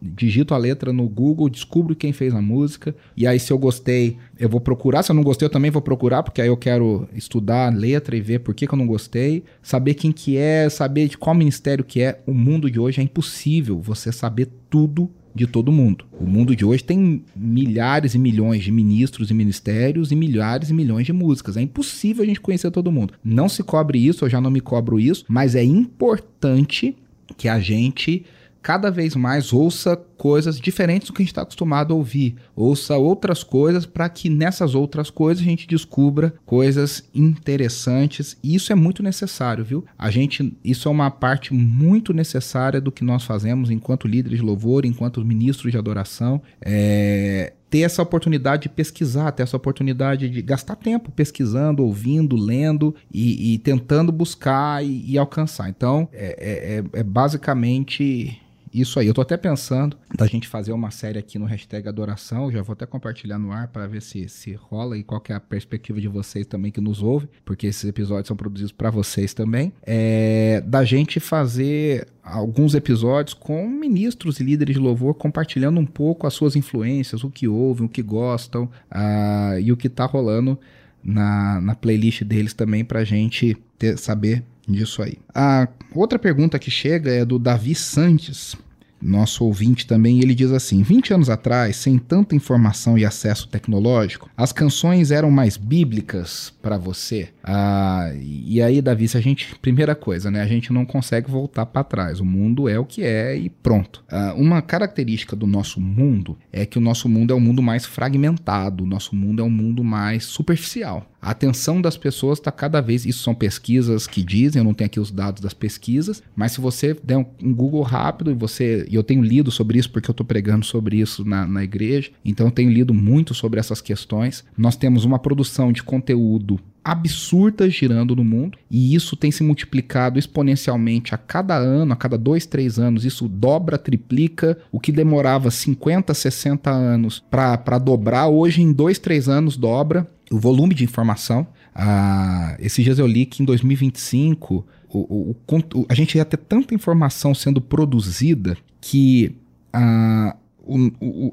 digito 0.01 0.53
a 0.53 0.57
letra 0.57 0.91
no 0.91 1.07
Google, 1.07 1.49
descubro 1.49 1.95
quem 1.95 2.11
fez 2.11 2.33
a 2.33 2.41
música, 2.41 2.95
e 3.15 3.25
aí 3.25 3.39
se 3.39 3.51
eu 3.51 3.57
gostei, 3.57 4.17
eu 4.43 4.49
vou 4.49 4.59
procurar, 4.59 5.03
se 5.03 5.11
eu 5.11 5.15
não 5.15 5.23
gostei 5.23 5.45
eu 5.45 5.49
também 5.49 5.71
vou 5.71 5.81
procurar, 5.81 6.21
porque 6.21 6.41
aí 6.41 6.49
eu 6.49 6.57
quero 6.57 7.07
estudar 7.13 7.67
a 7.67 7.69
letra 7.69 8.13
e 8.13 8.19
ver 8.19 8.39
por 8.39 8.53
que, 8.53 8.67
que 8.67 8.73
eu 8.73 8.77
não 8.77 8.85
gostei, 8.85 9.41
saber 9.61 9.93
quem 9.93 10.11
que 10.11 10.35
é, 10.35 10.69
saber 10.69 11.07
de 11.07 11.17
qual 11.17 11.33
ministério 11.33 11.81
que 11.81 12.01
é. 12.01 12.21
O 12.27 12.33
mundo 12.33 12.69
de 12.69 12.77
hoje 12.77 12.99
é 12.99 13.03
impossível 13.03 13.79
você 13.79 14.11
saber 14.11 14.49
tudo 14.69 15.09
de 15.33 15.47
todo 15.47 15.71
mundo. 15.71 16.03
O 16.19 16.25
mundo 16.25 16.53
de 16.53 16.65
hoje 16.65 16.83
tem 16.83 17.23
milhares 17.33 18.15
e 18.15 18.19
milhões 18.19 18.63
de 18.63 18.71
ministros 18.71 19.31
e 19.31 19.33
ministérios 19.33 20.11
e 20.11 20.15
milhares 20.15 20.69
e 20.69 20.73
milhões 20.73 21.05
de 21.05 21.13
músicas. 21.13 21.55
É 21.55 21.61
impossível 21.61 22.23
a 22.23 22.27
gente 22.27 22.41
conhecer 22.41 22.69
todo 22.69 22.91
mundo. 22.91 23.13
Não 23.23 23.47
se 23.47 23.63
cobre 23.63 23.97
isso, 23.97 24.25
eu 24.25 24.29
já 24.29 24.41
não 24.41 24.51
me 24.51 24.59
cobro 24.59 24.99
isso, 24.99 25.23
mas 25.29 25.55
é 25.55 25.63
importante 25.63 26.97
que 27.37 27.47
a 27.47 27.59
gente 27.61 28.25
cada 28.63 28.89
vez 28.89 29.13
mais 29.13 29.51
ouça 29.51 29.97
coisas 30.17 30.57
diferentes 30.57 31.09
do 31.09 31.13
que 31.13 31.21
a 31.21 31.25
gente 31.25 31.33
está 31.33 31.41
acostumado 31.41 31.93
a 31.93 31.97
ouvir. 31.97 32.35
Ouça 32.55 32.95
outras 32.97 33.43
coisas 33.43 33.85
para 33.85 34.07
que 34.07 34.29
nessas 34.29 34.73
outras 34.73 35.09
coisas 35.09 35.43
a 35.43 35.45
gente 35.45 35.67
descubra 35.67 36.33
coisas 36.45 37.03
interessantes. 37.13 38.37
E 38.41 38.55
isso 38.55 38.71
é 38.71 38.75
muito 38.75 39.03
necessário, 39.03 39.65
viu? 39.65 39.85
A 39.99 40.09
gente, 40.09 40.57
isso 40.63 40.87
é 40.87 40.91
uma 40.91 41.11
parte 41.11 41.53
muito 41.53 42.13
necessária 42.13 42.79
do 42.79 42.91
que 42.91 43.03
nós 43.03 43.23
fazemos 43.23 43.69
enquanto 43.69 44.07
líderes 44.07 44.39
de 44.39 44.45
louvor, 44.45 44.85
enquanto 44.85 45.23
ministros 45.25 45.73
de 45.73 45.77
adoração. 45.77 46.41
É, 46.61 47.51
ter 47.69 47.79
essa 47.79 48.03
oportunidade 48.03 48.63
de 48.63 48.69
pesquisar, 48.69 49.31
ter 49.31 49.41
essa 49.41 49.57
oportunidade 49.57 50.29
de 50.29 50.41
gastar 50.43 50.75
tempo 50.75 51.11
pesquisando, 51.11 51.83
ouvindo, 51.83 52.35
lendo 52.35 52.93
e, 53.11 53.55
e 53.55 53.57
tentando 53.57 54.11
buscar 54.11 54.85
e, 54.85 55.11
e 55.11 55.17
alcançar. 55.17 55.69
Então, 55.69 56.07
é, 56.13 56.83
é, 56.93 56.99
é 56.99 57.03
basicamente 57.03 58.39
isso 58.73 58.99
aí. 58.99 59.07
Eu 59.07 59.13
tô 59.13 59.21
até 59.21 59.37
pensando 59.37 59.95
da 60.15 60.25
gente 60.25 60.47
fazer 60.47 60.71
uma 60.71 60.89
série 60.89 61.19
aqui 61.19 61.37
no 61.37 61.45
hashtag 61.45 61.87
Adoração. 61.87 62.51
Já 62.51 62.61
vou 62.61 62.73
até 62.73 62.85
compartilhar 62.85 63.37
no 63.37 63.51
ar 63.51 63.67
para 63.67 63.85
ver 63.85 64.01
se, 64.01 64.27
se 64.27 64.53
rola 64.53 64.97
e 64.97 65.03
qual 65.03 65.21
é 65.29 65.33
a 65.33 65.39
perspectiva 65.39 66.01
de 66.01 66.07
vocês 66.07 66.47
também 66.47 66.71
que 66.71 66.81
nos 66.81 67.03
ouve, 67.03 67.29
porque 67.45 67.67
esses 67.67 67.83
episódios 67.85 68.27
são 68.27 68.35
produzidos 68.35 68.71
para 68.71 68.89
vocês 68.89 69.33
também. 69.33 69.71
É, 69.83 70.61
da 70.65 70.83
gente 70.83 71.19
fazer 71.19 72.07
alguns 72.23 72.73
episódios 72.73 73.33
com 73.33 73.67
ministros 73.67 74.39
e 74.39 74.43
líderes 74.43 74.75
de 74.75 74.81
louvor 74.81 75.13
compartilhando 75.13 75.79
um 75.79 75.85
pouco 75.85 76.25
as 76.25 76.33
suas 76.33 76.55
influências, 76.55 77.23
o 77.23 77.29
que 77.29 77.47
ouvem, 77.47 77.85
o 77.85 77.89
que 77.89 78.01
gostam 78.01 78.63
uh, 78.63 79.59
e 79.61 79.71
o 79.71 79.77
que 79.77 79.89
tá 79.89 80.05
rolando 80.05 80.57
na, 81.03 81.59
na 81.59 81.75
playlist 81.75 82.23
deles 82.23 82.53
também 82.53 82.85
pra 82.85 83.03
gente 83.03 83.57
ter, 83.77 83.97
saber 83.97 84.43
disso 84.67 85.01
aí. 85.01 85.17
A 85.33 85.67
outra 85.93 86.17
pergunta 86.17 86.59
que 86.59 86.71
chega 86.71 87.11
é 87.11 87.25
do 87.25 87.37
Davi 87.37 87.75
Santos 87.75 88.57
nosso 89.03 89.43
ouvinte 89.43 89.85
também, 89.85 90.21
ele 90.21 90.33
diz 90.33 90.51
assim: 90.51 90.81
20 90.81 91.13
anos 91.13 91.29
atrás, 91.29 91.75
sem 91.75 91.97
tanta 91.97 92.35
informação 92.35 92.97
e 92.97 93.03
acesso 93.03 93.49
tecnológico, 93.49 94.29
as 94.37 94.53
canções 94.53 95.11
eram 95.11 95.29
mais 95.29 95.57
bíblicas 95.57 96.53
para 96.61 96.77
você. 96.77 97.29
Ah, 97.43 98.11
e 98.15 98.61
aí, 98.61 98.81
Davi, 98.81 99.07
se 99.07 99.17
a 99.17 99.21
gente. 99.21 99.53
Primeira 99.59 99.93
coisa, 99.93 100.31
né? 100.31 100.41
A 100.41 100.47
gente 100.47 100.71
não 100.71 100.85
consegue 100.85 101.29
voltar 101.29 101.65
para 101.65 101.83
trás. 101.83 102.19
O 102.19 102.25
mundo 102.25 102.69
é 102.69 102.79
o 102.79 102.85
que 102.85 103.03
é 103.03 103.35
e 103.35 103.49
pronto. 103.49 104.03
Ah, 104.09 104.33
uma 104.37 104.61
característica 104.61 105.35
do 105.35 105.45
nosso 105.45 105.81
mundo 105.81 106.37
é 106.51 106.65
que 106.65 106.77
o 106.77 106.81
nosso 106.81 107.09
mundo 107.09 107.33
é 107.33 107.35
um 107.35 107.41
mundo 107.41 107.61
mais 107.61 107.85
fragmentado, 107.85 108.83
o 108.85 108.87
nosso 108.87 109.15
mundo 109.15 109.41
é 109.41 109.45
um 109.45 109.49
mundo 109.49 109.83
mais 109.83 110.23
superficial. 110.23 111.05
A 111.23 111.31
atenção 111.31 111.81
das 111.81 111.95
pessoas 111.95 112.37
está 112.37 112.51
cada 112.51 112.81
vez. 112.81 113.05
Isso 113.05 113.23
são 113.23 113.33
pesquisas 113.33 114.05
que 114.05 114.21
dizem, 114.21 114.59
eu 114.59 114.63
não 114.65 114.73
tenho 114.73 114.87
aqui 114.87 114.99
os 114.99 115.09
dados 115.09 115.41
das 115.41 115.53
pesquisas, 115.53 116.21
mas 116.35 116.51
se 116.51 116.59
você 116.59 116.93
der 117.01 117.15
um, 117.15 117.25
um 117.41 117.53
Google 117.53 117.81
rápido 117.81 118.29
e 118.29 118.33
você. 118.33 118.85
E 118.91 118.95
eu 118.95 119.03
tenho 119.03 119.21
lido 119.21 119.49
sobre 119.49 119.79
isso 119.79 119.89
porque 119.89 120.09
eu 120.09 120.11
estou 120.11 120.25
pregando 120.25 120.65
sobre 120.65 120.97
isso 120.97 121.23
na, 121.23 121.47
na 121.47 121.63
igreja, 121.63 122.11
então 122.25 122.47
eu 122.47 122.51
tenho 122.51 122.69
lido 122.69 122.93
muito 122.93 123.33
sobre 123.33 123.57
essas 123.57 123.79
questões. 123.79 124.43
Nós 124.57 124.75
temos 124.75 125.05
uma 125.05 125.17
produção 125.17 125.71
de 125.71 125.81
conteúdo 125.81 126.59
absurda 126.83 127.69
girando 127.69 128.13
no 128.13 128.25
mundo 128.25 128.57
e 128.69 128.93
isso 128.93 129.15
tem 129.15 129.31
se 129.31 129.41
multiplicado 129.41 130.19
exponencialmente 130.19 131.15
a 131.15 131.17
cada 131.17 131.55
ano, 131.55 131.93
a 131.93 131.95
cada 131.95 132.17
dois, 132.17 132.45
três 132.45 132.77
anos. 132.77 133.05
Isso 133.05 133.29
dobra, 133.29 133.77
triplica. 133.77 134.57
O 134.69 134.77
que 134.77 134.91
demorava 134.91 135.49
50, 135.49 136.13
60 136.13 136.69
anos 136.69 137.23
para 137.31 137.77
dobrar, 137.79 138.27
hoje 138.27 138.61
em 138.61 138.73
dois, 138.73 138.99
três 138.99 139.29
anos 139.29 139.55
dobra 139.55 140.05
o 140.33 140.39
volume 140.39 140.73
de 140.73 140.83
informação. 140.83 141.45
Ah, 141.75 142.55
esses 142.59 142.83
dias 142.83 142.97
eu 142.97 143.05
li 143.05 143.25
que 143.25 143.43
em 143.43 143.45
2025 143.45 144.65
o, 144.89 144.99
o, 144.99 145.31
o, 145.31 145.85
a 145.87 145.93
gente 145.93 146.17
ia 146.17 146.25
ter 146.25 146.37
tanta 146.37 146.73
informação 146.73 147.33
sendo 147.35 147.61
produzida 147.61 148.57
que 148.81 149.35
ah, 149.71 150.35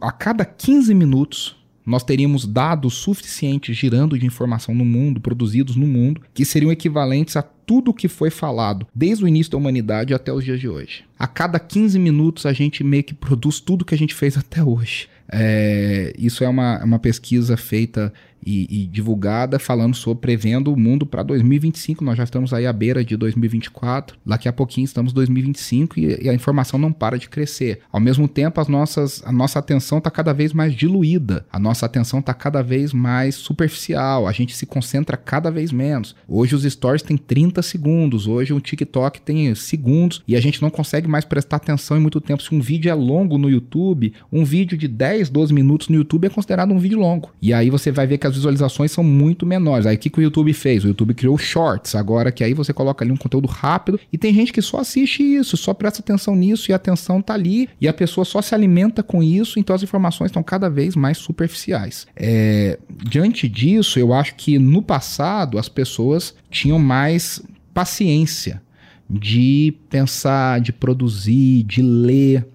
a 0.00 0.12
cada 0.12 0.44
15 0.44 0.94
minutos 0.94 1.56
nós 1.84 2.04
teríamos 2.04 2.46
dados 2.46 2.94
suficientes 2.94 3.76
girando 3.76 4.18
de 4.18 4.26
informação 4.26 4.74
no 4.74 4.84
mundo, 4.84 5.20
produzidos 5.20 5.76
no 5.76 5.86
mundo, 5.86 6.20
que 6.34 6.44
seriam 6.44 6.70
equivalentes 6.70 7.36
a 7.36 7.42
tudo 7.42 7.94
que 7.94 8.06
foi 8.06 8.30
falado 8.30 8.86
desde 8.94 9.24
o 9.24 9.28
início 9.28 9.52
da 9.52 9.58
humanidade 9.58 10.12
até 10.12 10.32
os 10.32 10.44
dias 10.44 10.60
de 10.60 10.68
hoje. 10.68 11.04
A 11.18 11.26
cada 11.26 11.58
15 11.58 11.98
minutos 11.98 12.44
a 12.44 12.52
gente 12.52 12.84
meio 12.84 13.02
que 13.02 13.14
produz 13.14 13.60
tudo 13.60 13.84
que 13.84 13.94
a 13.94 13.98
gente 13.98 14.14
fez 14.14 14.36
até 14.36 14.62
hoje. 14.62 15.08
É, 15.32 16.12
isso 16.18 16.42
é 16.42 16.48
uma, 16.48 16.82
uma 16.84 16.98
pesquisa 16.98 17.56
feita 17.56 18.12
e, 18.44 18.82
e, 18.82 18.86
divulgada 18.86 19.58
falando 19.58 19.94
sobre 19.94 20.20
prevendo 20.20 20.72
o 20.72 20.76
mundo 20.76 21.04
para 21.04 21.22
2025. 21.22 22.04
Nós 22.04 22.16
já 22.16 22.24
estamos 22.24 22.52
aí 22.52 22.66
à 22.66 22.72
beira 22.72 23.04
de 23.04 23.16
2024. 23.16 24.16
Daqui 24.24 24.48
a 24.48 24.52
pouquinho 24.52 24.84
estamos 24.84 25.12
em 25.12 25.14
2025 25.14 25.98
e, 25.98 26.24
e, 26.24 26.28
a 26.28 26.34
informação 26.34 26.78
não 26.78 26.92
para 26.92 27.18
de 27.18 27.28
crescer. 27.28 27.80
Ao 27.92 28.00
mesmo 28.00 28.26
tempo, 28.26 28.60
as 28.60 28.68
nossas, 28.68 29.22
a 29.24 29.32
nossa 29.32 29.58
atenção 29.58 29.98
está 29.98 30.10
cada 30.10 30.32
vez 30.32 30.52
mais 30.52 30.74
diluída. 30.74 31.44
A 31.52 31.58
nossa 31.58 31.86
atenção 31.86 32.20
está 32.20 32.32
cada 32.32 32.62
vez 32.62 32.92
mais 32.92 33.34
superficial. 33.34 34.26
A 34.26 34.32
gente 34.32 34.56
se 34.56 34.66
concentra 34.66 35.16
cada 35.16 35.50
vez 35.50 35.72
menos. 35.72 36.14
Hoje 36.28 36.54
os 36.54 36.62
stories 36.64 37.02
têm 37.02 37.16
30 37.16 37.62
segundos. 37.62 38.26
Hoje 38.26 38.52
o 38.52 38.60
TikTok 38.60 39.20
tem 39.20 39.54
segundos 39.54 40.22
e 40.26 40.36
a 40.36 40.40
gente 40.40 40.62
não 40.62 40.70
consegue 40.70 41.08
mais 41.08 41.24
prestar 41.24 41.56
atenção 41.56 41.96
em 41.96 42.00
muito 42.00 42.20
tempo. 42.20 42.42
Se 42.42 42.54
um 42.54 42.60
vídeo 42.60 42.90
é 42.90 42.94
longo 42.94 43.36
no 43.36 43.50
YouTube, 43.50 44.12
um 44.32 44.44
vídeo 44.44 44.76
de 44.78 44.88
10, 44.88 45.19
12 45.28 45.52
minutos 45.52 45.88
no 45.88 45.96
YouTube 45.96 46.26
é 46.26 46.30
considerado 46.30 46.72
um 46.72 46.78
vídeo 46.78 46.98
longo. 46.98 47.30
E 47.42 47.52
aí 47.52 47.68
você 47.70 47.90
vai 47.90 48.06
ver 48.06 48.18
que 48.18 48.26
as 48.26 48.34
visualizações 48.34 48.92
são 48.92 49.04
muito 49.04 49.44
menores. 49.44 49.86
Aí 49.86 49.96
o 49.96 49.98
que, 49.98 50.08
que 50.08 50.20
o 50.20 50.22
YouTube 50.22 50.52
fez? 50.52 50.84
O 50.84 50.88
YouTube 50.88 51.14
criou 51.14 51.36
shorts, 51.36 51.94
agora 51.94 52.32
que 52.32 52.44
aí 52.44 52.54
você 52.54 52.72
coloca 52.72 53.04
ali 53.04 53.12
um 53.12 53.16
conteúdo 53.16 53.48
rápido 53.48 53.98
e 54.12 54.18
tem 54.18 54.32
gente 54.32 54.52
que 54.52 54.62
só 54.62 54.78
assiste 54.78 55.22
isso, 55.22 55.56
só 55.56 55.74
presta 55.74 56.00
atenção 56.00 56.34
nisso 56.34 56.70
e 56.70 56.72
a 56.72 56.76
atenção 56.76 57.20
tá 57.20 57.34
ali 57.34 57.68
e 57.80 57.88
a 57.88 57.92
pessoa 57.92 58.24
só 58.24 58.40
se 58.40 58.54
alimenta 58.54 59.02
com 59.02 59.22
isso, 59.22 59.58
então 59.58 59.74
as 59.74 59.82
informações 59.82 60.28
estão 60.30 60.42
cada 60.42 60.70
vez 60.70 60.96
mais 60.96 61.18
superficiais. 61.18 62.06
É, 62.16 62.78
diante 62.88 63.48
disso, 63.48 63.98
eu 63.98 64.12
acho 64.14 64.34
que 64.36 64.58
no 64.58 64.82
passado 64.82 65.58
as 65.58 65.68
pessoas 65.68 66.34
tinham 66.50 66.78
mais 66.78 67.42
paciência 67.74 68.62
de 69.10 69.74
pensar, 69.88 70.60
de 70.60 70.72
produzir, 70.72 71.64
de 71.64 71.82
ler. 71.82 72.46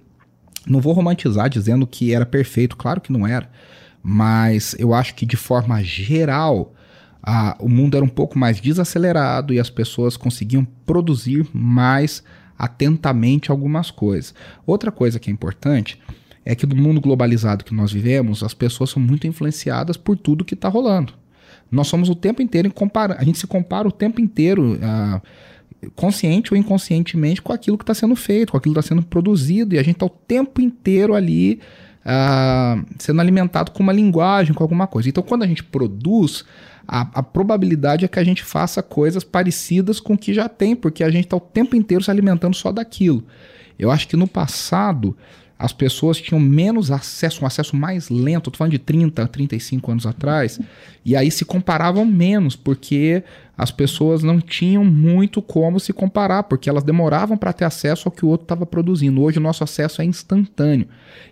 Não 0.68 0.82
vou 0.82 0.94
romantizar 0.94 1.50
dizendo 1.50 1.86
que 1.86 2.14
era 2.14 2.26
perfeito, 2.26 2.76
claro 2.76 3.02
que 3.02 3.12
não 3.12 3.28
era. 3.28 3.50
Mas 4.02 4.76
eu 4.80 4.94
acho 4.94 5.16
que 5.16 5.26
de 5.26 5.36
forma 5.36 5.84
geral, 5.84 6.74
a, 7.22 7.56
o 7.60 7.68
mundo 7.68 7.96
era 7.98 8.06
um 8.06 8.10
pouco 8.10 8.38
mais 8.38 8.60
desacelerado 8.60 9.54
e 9.54 9.60
as 9.60 9.70
pessoas 9.70 10.16
conseguiam 10.16 10.66
produzir 10.86 11.48
mais 11.54 12.24
atentamente 12.58 13.52
algumas 13.52 13.92
coisas. 13.92 14.34
Outra 14.66 14.92
coisa 14.92 15.20
que 15.20 15.30
é 15.30 15.34
importante 15.34 16.00
é 16.46 16.54
que 16.56 16.66
no 16.66 16.76
mundo 16.76 17.02
globalizado 17.02 17.66
que 17.66 17.74
nós 17.74 17.92
vivemos, 17.92 18.44
as 18.44 18.54
pessoas 18.54 18.92
são 18.92 19.02
muito 19.02 19.26
influenciadas 19.26 19.98
por 19.98 20.16
tudo 20.16 20.46
que 20.46 20.54
está 20.54 20.70
rolando. 20.70 21.14
Nós 21.72 21.88
somos 21.88 22.10
o 22.10 22.16
tempo 22.16 22.42
inteiro 22.42 22.72
a 23.18 23.24
gente 23.24 23.40
se 23.40 23.48
compara 23.48 23.88
o 23.88 23.92
tempo 23.92 24.22
inteiro, 24.22 24.74
uh, 24.74 25.22
consciente 25.96 26.54
ou 26.54 26.58
inconscientemente, 26.58 27.42
com 27.42 27.54
aquilo 27.54 27.78
que 27.78 27.84
está 27.84 27.94
sendo 27.94 28.16
feito, 28.16 28.52
com 28.52 28.58
aquilo 28.58 28.74
que 28.74 28.80
está 28.80 28.96
sendo 28.96 29.06
produzido, 29.06 29.76
e 29.76 29.80
a 29.80 29.84
gente 29.84 29.96
está 29.96 30.06
o 30.06 30.10
tempo 30.10 30.62
inteiro 30.62 31.14
ali 31.14 31.60
uh, 32.06 32.86
sendo 32.98 33.20
alimentado 33.20 33.72
com 33.72 33.82
uma 33.84 33.94
linguagem, 33.94 34.54
com 34.54 34.64
alguma 34.64 34.88
coisa. 34.88 35.10
Então, 35.10 35.24
quando 35.24 35.44
a 35.44 35.48
gente 35.48 35.64
produz, 35.64 36.46
a, 36.88 37.02
a, 37.14 37.24
probabilidade 37.24 38.06
é 38.06 38.08
que 38.08 38.20
a 38.20 38.24
gente 38.24 38.44
faça 38.44 38.82
coisas 38.84 39.24
parecidas 39.24 40.00
com 40.00 40.14
o 40.14 40.18
que 40.18 40.34
já 40.34 40.48
tem, 40.48 40.76
porque 40.76 41.04
a 41.04 41.10
gente 41.10 41.26
está 41.26 41.36
o 41.36 41.42
tempo 41.42 41.76
inteiro 41.76 42.04
se 42.04 42.12
alimentando 42.12 42.56
só 42.56 42.72
daquilo. 42.72 43.24
Eu 43.78 43.92
acho 43.92 44.08
que 44.08 44.16
no 44.16 44.28
passado 44.28 45.18
as 45.58 45.72
pessoas 45.72 46.20
tinham 46.20 46.40
menos 46.40 46.92
acesso, 46.92 47.44
um 47.44 47.48
acesso 47.48 47.76
mais 47.76 48.10
lento, 48.10 48.50
estou 48.50 48.58
falando 48.58 48.72
de 48.72 48.80
30, 48.80 49.26
35 49.28 49.92
anos 49.92 50.06
atrás, 50.06 50.60
e 51.04 51.16
aí 51.16 51.32
se 51.32 51.46
comparavam 51.46 52.06
menos, 52.06 52.56
porque 52.56 53.24
as 53.58 53.72
pessoas 53.72 54.22
não 54.22 54.42
tinham 54.42 54.84
muito 54.84 55.42
como 55.42 55.80
se 55.80 55.94
comparar, 55.94 56.44
porque 56.44 56.70
elas 56.70 56.84
demoravam 56.84 57.38
para 57.38 57.54
ter 57.54 57.64
acesso 57.64 58.10
ao 58.10 58.12
que 58.12 58.26
o 58.26 58.28
outro 58.28 58.44
estava 58.44 58.66
produzindo. 58.66 59.22
Hoje 59.22 59.38
o 59.38 59.42
nosso 59.42 59.64
acesso 59.64 60.02
é 60.02 60.06
instantâneo. 60.06 60.88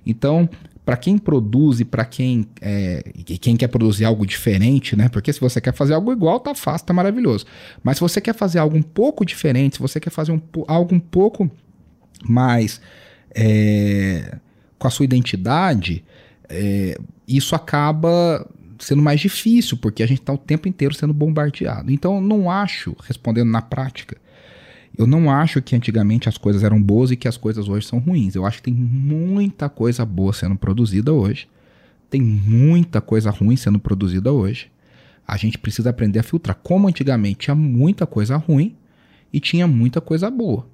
Então, 0.05 0.49
para 0.85 0.95
quem 0.95 1.17
produz 1.17 1.81
e 1.81 1.85
para 1.85 2.05
quem, 2.05 2.47
é, 2.61 3.03
quem 3.41 3.57
quer 3.57 3.67
produzir 3.67 4.05
algo 4.05 4.25
diferente, 4.25 4.95
né? 4.95 5.09
Porque 5.09 5.33
se 5.33 5.39
você 5.39 5.59
quer 5.59 5.73
fazer 5.73 5.93
algo 5.93 6.13
igual, 6.13 6.39
tá 6.39 6.55
fácil, 6.55 6.87
tá 6.87 6.93
maravilhoso. 6.93 7.45
Mas 7.81 7.97
se 7.97 8.01
você 8.01 8.21
quer 8.21 8.35
fazer 8.35 8.59
algo 8.59 8.77
um 8.77 8.81
pouco 8.81 9.25
diferente, 9.25 9.75
se 9.75 9.81
você 9.81 9.99
quer 9.99 10.09
fazer 10.09 10.31
um, 10.31 10.41
algo 10.67 10.95
um 10.95 10.99
pouco 10.99 11.49
mais 12.25 12.79
é, 13.35 14.37
com 14.77 14.87
a 14.87 14.91
sua 14.91 15.05
identidade, 15.05 16.03
é, 16.49 16.97
isso 17.27 17.55
acaba 17.55 18.47
sendo 18.79 19.01
mais 19.01 19.19
difícil, 19.19 19.77
porque 19.77 20.03
a 20.03 20.07
gente 20.07 20.19
está 20.19 20.33
o 20.33 20.37
tempo 20.37 20.67
inteiro 20.67 20.93
sendo 20.93 21.13
bombardeado. 21.13 21.91
Então, 21.91 22.15
eu 22.15 22.21
não 22.21 22.49
acho, 22.49 22.95
respondendo 23.03 23.49
na 23.49 23.61
prática, 23.61 24.17
eu 24.97 25.07
não 25.07 25.31
acho 25.31 25.61
que 25.61 25.75
antigamente 25.75 26.29
as 26.29 26.37
coisas 26.37 26.63
eram 26.63 26.81
boas 26.81 27.09
e 27.09 27.15
que 27.15 27.27
as 27.27 27.37
coisas 27.37 27.67
hoje 27.67 27.87
são 27.87 27.99
ruins. 27.99 28.35
Eu 28.35 28.45
acho 28.45 28.57
que 28.57 28.63
tem 28.63 28.73
muita 28.73 29.67
coisa 29.67 30.05
boa 30.05 30.33
sendo 30.33 30.55
produzida 30.55 31.11
hoje. 31.11 31.47
Tem 32.09 32.21
muita 32.21 33.01
coisa 33.01 33.31
ruim 33.31 33.55
sendo 33.55 33.79
produzida 33.79 34.31
hoje. 34.31 34.71
A 35.27 35.35
gente 35.35 35.57
precisa 35.57 35.89
aprender 35.89 36.19
a 36.19 36.23
filtrar. 36.23 36.59
Como 36.61 36.87
antigamente 36.87 37.45
tinha 37.45 37.55
muita 37.55 38.05
coisa 38.05 38.37
ruim 38.37 38.75
e 39.31 39.39
tinha 39.39 39.65
muita 39.65 39.99
coisa 39.99 40.29
boa 40.29 40.67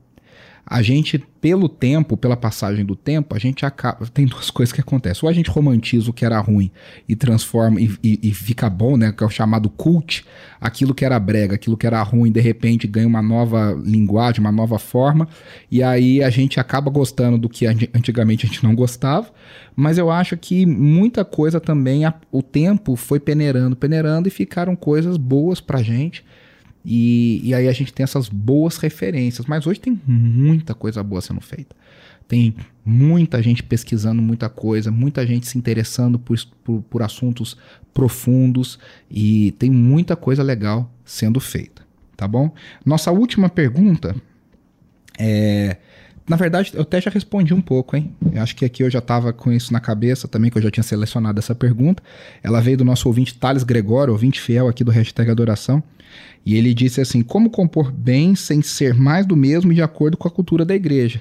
a 0.69 0.83
gente, 0.83 1.17
pelo 1.17 1.67
tempo, 1.67 2.15
pela 2.15 2.37
passagem 2.37 2.85
do 2.85 2.95
tempo, 2.95 3.35
a 3.35 3.39
gente 3.39 3.65
acaba. 3.65 4.05
Tem 4.13 4.27
duas 4.27 4.51
coisas 4.51 4.71
que 4.71 4.79
acontecem. 4.79 5.21
Ou 5.23 5.29
a 5.29 5.33
gente 5.33 5.49
romantiza 5.49 6.11
o 6.11 6.13
que 6.13 6.23
era 6.23 6.39
ruim 6.39 6.69
e 7.07 7.15
transforma 7.15 7.81
e, 7.81 7.91
e, 8.03 8.19
e, 8.29 8.33
fica 8.35 8.69
bom, 8.69 8.95
né? 8.95 9.11
Que 9.11 9.23
é 9.23 9.25
o 9.27 9.31
chamado 9.31 9.67
cult. 9.67 10.23
Aquilo 10.61 10.93
que 10.93 11.03
era 11.03 11.19
brega, 11.19 11.55
aquilo 11.55 11.75
que 11.75 11.87
era 11.87 11.99
ruim, 12.03 12.31
de 12.31 12.39
repente 12.39 12.85
ganha 12.85 13.07
uma 13.07 13.21
nova 13.21 13.81
linguagem, 13.83 14.41
uma 14.41 14.51
nova 14.51 14.77
forma. 14.77 15.27
E 15.71 15.81
aí 15.81 16.21
a 16.21 16.29
gente 16.29 16.59
acaba 16.59 16.91
gostando 16.91 17.39
do 17.39 17.49
que 17.49 17.65
antigamente 17.65 18.45
a 18.45 18.49
gente 18.49 18.63
não 18.63 18.75
gostava. 18.75 19.31
Mas 19.75 19.97
eu 19.97 20.11
acho 20.11 20.37
que 20.37 20.67
muita 20.67 21.25
coisa 21.25 21.59
também, 21.59 22.05
a, 22.05 22.13
o 22.31 22.43
tempo 22.43 22.95
foi 22.95 23.19
peneirando, 23.19 23.75
peneirando 23.75 24.27
e 24.27 24.31
ficaram 24.31 24.75
coisas 24.75 25.17
boas 25.17 25.59
pra 25.59 25.81
gente 25.81 26.23
e, 26.83 27.41
e 27.43 27.53
aí 27.53 27.67
a 27.67 27.71
gente 27.71 27.93
tem 27.93 28.03
essas 28.03 28.29
boas 28.29 28.77
referências. 28.77 29.45
Mas 29.45 29.65
hoje 29.67 29.79
tem 29.79 29.99
muita 30.07 30.73
coisa 30.73 31.03
boa 31.03 31.21
sendo 31.21 31.41
feita. 31.41 31.75
Tem 32.27 32.55
muita 32.85 33.41
gente 33.41 33.63
pesquisando 33.63 34.21
muita 34.21 34.49
coisa, 34.49 34.91
muita 34.91 35.25
gente 35.25 35.47
se 35.47 35.57
interessando 35.57 36.19
por, 36.19 36.37
por, 36.63 36.81
por 36.83 37.01
assuntos 37.01 37.57
profundos 37.93 38.77
e 39.09 39.51
tem 39.57 39.71
muita 39.71 40.15
coisa 40.15 40.43
legal 40.43 40.91
sendo 41.03 41.39
feita, 41.39 41.81
tá 42.15 42.27
bom? 42.27 42.53
Nossa 42.85 43.11
última 43.11 43.49
pergunta 43.49 44.15
é 45.17 45.77
na 46.29 46.35
verdade, 46.35 46.71
eu 46.75 46.83
até 46.83 47.01
já 47.01 47.09
respondi 47.09 47.55
um 47.55 47.61
pouco, 47.61 47.97
hein? 47.97 48.13
Eu 48.31 48.39
acho 48.43 48.55
que 48.55 48.63
aqui 48.63 48.83
eu 48.83 48.89
já 48.89 48.99
estava 48.99 49.33
com 49.33 49.51
isso 49.51 49.73
na 49.73 49.79
cabeça 49.79 50.27
também, 50.27 50.51
que 50.51 50.59
eu 50.59 50.61
já 50.61 50.69
tinha 50.69 50.83
selecionado 50.83 51.39
essa 51.39 51.55
pergunta. 51.55 52.03
Ela 52.43 52.61
veio 52.61 52.77
do 52.77 52.85
nosso 52.85 53.07
ouvinte 53.07 53.33
Thales 53.33 53.63
Gregório, 53.63 54.13
ouvinte 54.13 54.39
fiel 54.39 54.67
aqui 54.67 54.83
do 54.83 54.91
hashtag 54.91 55.31
Adoração. 55.31 55.81
E 56.45 56.55
ele 56.55 56.71
disse 56.71 57.01
assim: 57.01 57.23
como 57.23 57.49
compor 57.49 57.91
bem 57.91 58.35
sem 58.35 58.61
ser 58.61 58.93
mais 58.93 59.25
do 59.25 59.35
mesmo 59.35 59.71
e 59.71 59.75
de 59.75 59.81
acordo 59.81 60.17
com 60.17 60.27
a 60.27 60.31
cultura 60.31 60.63
da 60.63 60.75
igreja? 60.75 61.19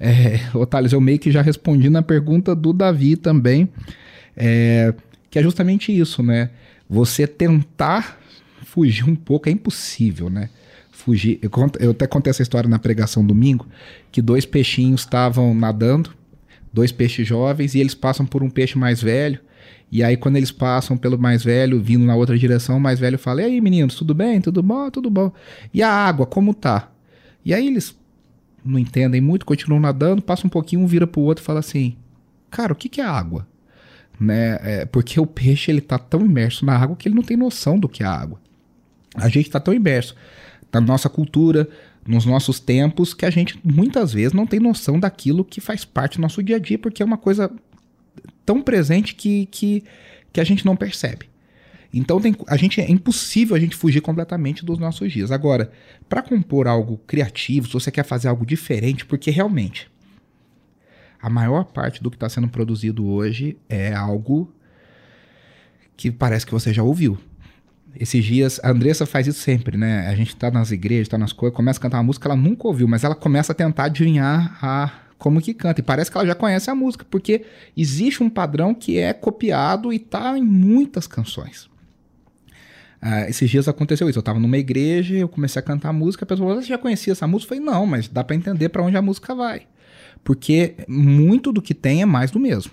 É, 0.00 0.40
ô 0.54 0.64
Thales, 0.64 0.94
eu 0.94 1.02
meio 1.02 1.18
que 1.18 1.30
já 1.30 1.42
respondi 1.42 1.90
na 1.90 2.00
pergunta 2.00 2.54
do 2.54 2.72
Davi 2.72 3.14
também, 3.14 3.68
é, 4.34 4.94
que 5.30 5.38
é 5.38 5.42
justamente 5.42 5.96
isso, 5.96 6.22
né? 6.22 6.48
Você 6.88 7.26
tentar 7.26 8.18
fugir 8.64 9.06
um 9.06 9.14
pouco 9.14 9.50
é 9.50 9.52
impossível, 9.52 10.30
né? 10.30 10.48
Fugir. 11.06 11.38
Eu, 11.40 11.48
conto, 11.48 11.80
eu 11.80 11.92
até 11.92 12.04
contei 12.04 12.32
essa 12.32 12.42
história 12.42 12.68
na 12.68 12.80
pregação 12.80 13.24
domingo, 13.24 13.68
que 14.10 14.20
dois 14.20 14.44
peixinhos 14.44 15.02
estavam 15.02 15.54
nadando, 15.54 16.10
dois 16.72 16.90
peixes 16.90 17.24
jovens, 17.24 17.76
e 17.76 17.78
eles 17.78 17.94
passam 17.94 18.26
por 18.26 18.42
um 18.42 18.50
peixe 18.50 18.76
mais 18.76 19.00
velho. 19.00 19.38
E 19.92 20.02
aí, 20.02 20.16
quando 20.16 20.34
eles 20.34 20.50
passam 20.50 20.96
pelo 20.96 21.16
mais 21.16 21.44
velho, 21.44 21.80
vindo 21.80 22.04
na 22.04 22.16
outra 22.16 22.36
direção, 22.36 22.78
o 22.78 22.80
mais 22.80 22.98
velho 22.98 23.16
fala: 23.16 23.40
E 23.40 23.44
aí, 23.44 23.60
meninos, 23.60 23.94
tudo 23.94 24.16
bem? 24.16 24.40
Tudo 24.40 24.60
bom? 24.64 24.90
Tudo 24.90 25.08
bom. 25.08 25.30
E 25.72 25.80
a 25.80 25.88
água, 25.88 26.26
como 26.26 26.52
tá? 26.52 26.90
E 27.44 27.54
aí 27.54 27.68
eles 27.68 27.96
não 28.64 28.76
entendem 28.76 29.20
muito, 29.20 29.46
continuam 29.46 29.80
nadando, 29.80 30.20
passa 30.20 30.44
um 30.44 30.50
pouquinho, 30.50 30.82
um 30.82 30.88
vira 30.88 31.06
pro 31.06 31.20
outro 31.20 31.40
e 31.40 31.46
fala 31.46 31.60
assim: 31.60 31.96
Cara, 32.50 32.72
o 32.72 32.76
que, 32.76 32.88
que 32.88 33.00
é 33.00 33.04
água? 33.04 33.46
Né? 34.18 34.58
É, 34.60 34.84
porque 34.86 35.20
o 35.20 35.26
peixe 35.26 35.70
ele 35.70 35.80
tá 35.80 36.00
tão 36.00 36.26
imerso 36.26 36.66
na 36.66 36.76
água 36.76 36.96
que 36.96 37.06
ele 37.06 37.14
não 37.14 37.22
tem 37.22 37.36
noção 37.36 37.78
do 37.78 37.88
que 37.88 38.02
é 38.02 38.06
água. 38.06 38.40
A 39.14 39.28
gente 39.28 39.48
tá 39.48 39.60
tão 39.60 39.72
imerso 39.72 40.16
na 40.80 40.86
nossa 40.86 41.08
cultura, 41.08 41.68
nos 42.06 42.24
nossos 42.24 42.60
tempos, 42.60 43.14
que 43.14 43.26
a 43.26 43.30
gente 43.30 43.58
muitas 43.64 44.12
vezes 44.12 44.32
não 44.32 44.46
tem 44.46 44.60
noção 44.60 44.98
daquilo 44.98 45.44
que 45.44 45.60
faz 45.60 45.84
parte 45.84 46.18
do 46.18 46.22
nosso 46.22 46.42
dia 46.42 46.56
a 46.56 46.58
dia, 46.58 46.78
porque 46.78 47.02
é 47.02 47.06
uma 47.06 47.16
coisa 47.16 47.50
tão 48.44 48.62
presente 48.62 49.14
que, 49.14 49.46
que, 49.46 49.84
que 50.32 50.40
a 50.40 50.44
gente 50.44 50.64
não 50.64 50.76
percebe. 50.76 51.28
Então 51.92 52.20
tem, 52.20 52.36
a 52.46 52.56
gente 52.56 52.80
é 52.80 52.90
impossível 52.90 53.56
a 53.56 53.58
gente 53.58 53.74
fugir 53.74 54.00
completamente 54.00 54.64
dos 54.64 54.78
nossos 54.78 55.10
dias. 55.12 55.30
Agora, 55.32 55.70
para 56.08 56.22
compor 56.22 56.66
algo 56.68 56.98
criativo, 57.06 57.66
se 57.66 57.72
você 57.72 57.90
quer 57.90 58.04
fazer 58.04 58.28
algo 58.28 58.44
diferente, 58.44 59.04
porque 59.04 59.30
realmente 59.30 59.90
a 61.20 61.30
maior 61.30 61.64
parte 61.64 62.02
do 62.02 62.10
que 62.10 62.16
está 62.16 62.28
sendo 62.28 62.48
produzido 62.48 63.06
hoje 63.06 63.56
é 63.68 63.94
algo 63.94 64.52
que 65.96 66.10
parece 66.10 66.44
que 66.44 66.52
você 66.52 66.72
já 66.72 66.82
ouviu. 66.82 67.18
Esses 67.98 68.24
dias, 68.24 68.60
a 68.62 68.70
Andressa 68.70 69.06
faz 69.06 69.26
isso 69.26 69.40
sempre, 69.40 69.76
né? 69.76 70.08
A 70.08 70.14
gente 70.14 70.36
tá 70.36 70.50
nas 70.50 70.70
igrejas, 70.70 71.08
tá 71.08 71.18
nas 71.18 71.32
coisas, 71.32 71.56
começa 71.56 71.78
a 71.78 71.82
cantar 71.82 71.98
uma 71.98 72.04
música, 72.04 72.28
ela 72.28 72.36
nunca 72.36 72.66
ouviu, 72.66 72.86
mas 72.86 73.04
ela 73.04 73.14
começa 73.14 73.52
a 73.52 73.54
tentar 73.54 73.84
adivinhar 73.84 74.58
a 74.64 74.92
como 75.18 75.40
que 75.40 75.54
canta. 75.54 75.80
E 75.80 75.84
parece 75.84 76.10
que 76.10 76.16
ela 76.16 76.26
já 76.26 76.34
conhece 76.34 76.70
a 76.70 76.74
música, 76.74 77.06
porque 77.10 77.44
existe 77.76 78.22
um 78.22 78.28
padrão 78.28 78.74
que 78.74 78.98
é 78.98 79.12
copiado 79.12 79.92
e 79.92 79.98
tá 79.98 80.36
em 80.36 80.42
muitas 80.42 81.06
canções. 81.06 81.70
Uh, 83.02 83.28
esses 83.28 83.48
dias 83.48 83.68
aconteceu 83.68 84.08
isso. 84.08 84.18
Eu 84.18 84.20
estava 84.20 84.38
numa 84.38 84.58
igreja, 84.58 85.14
eu 85.14 85.28
comecei 85.28 85.60
a 85.60 85.62
cantar 85.62 85.90
a 85.90 85.92
música, 85.92 86.24
a 86.24 86.26
pessoa 86.26 86.48
falou: 86.48 86.62
Você 86.62 86.68
já 86.68 86.78
conhecia 86.78 87.12
essa 87.12 87.26
música? 87.26 87.54
Eu 87.54 87.58
falei: 87.58 87.72
Não, 87.72 87.86
mas 87.86 88.08
dá 88.08 88.24
para 88.24 88.36
entender 88.36 88.68
para 88.68 88.82
onde 88.82 88.96
a 88.96 89.02
música 89.02 89.34
vai. 89.34 89.62
Porque 90.24 90.74
muito 90.88 91.52
do 91.52 91.62
que 91.62 91.74
tem 91.74 92.02
é 92.02 92.06
mais 92.06 92.30
do 92.30 92.40
mesmo. 92.40 92.72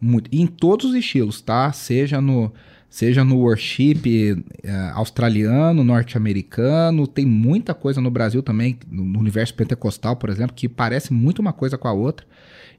Muito. 0.00 0.28
E 0.32 0.40
em 0.40 0.46
todos 0.46 0.90
os 0.90 0.94
estilos, 0.94 1.40
tá? 1.40 1.72
Seja 1.72 2.20
no, 2.20 2.52
seja 2.88 3.22
no 3.22 3.36
worship 3.38 4.32
uh, 4.32 4.70
australiano, 4.94 5.84
norte-americano, 5.84 7.06
tem 7.06 7.26
muita 7.26 7.74
coisa 7.74 8.00
no 8.00 8.10
Brasil 8.10 8.42
também, 8.42 8.78
no 8.90 9.18
universo 9.18 9.54
pentecostal, 9.54 10.16
por 10.16 10.30
exemplo, 10.30 10.54
que 10.54 10.68
parece 10.68 11.12
muito 11.12 11.40
uma 11.40 11.52
coisa 11.52 11.76
com 11.76 11.86
a 11.86 11.92
outra. 11.92 12.26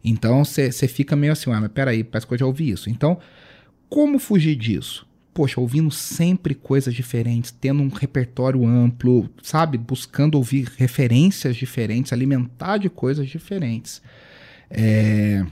Então 0.04 0.43
você 0.43 0.88
fica 0.88 1.15
meio 1.15 1.34
assim, 1.34 1.52
ah, 1.52 1.62
mas 1.62 1.72
peraí, 1.72 2.04
parece 2.04 2.26
que 2.26 2.34
eu 2.34 2.38
já 2.38 2.45
ouvi 2.45 2.69
isso. 2.69 2.89
Então, 2.89 3.19
como 3.88 4.17
fugir 4.17 4.56
disso? 4.56 5.08
Poxa, 5.34 5.62
ouvindo 5.62 5.91
sempre 5.91 6.56
coisas 6.56 6.93
diferentes, 6.93 7.52
tendo 7.52 7.84
um 7.84 7.89
repertório 7.89 8.65
amplo, 8.65 9.30
sabe? 9.43 9.78
Buscando 9.78 10.36
ouvir 10.36 10.72
referências 10.78 11.56
diferentes, 11.56 12.12
alimentar 12.12 12.78
de 12.78 12.89
coisas 12.89 13.28
diferentes. 13.28 14.02
É 14.69 15.45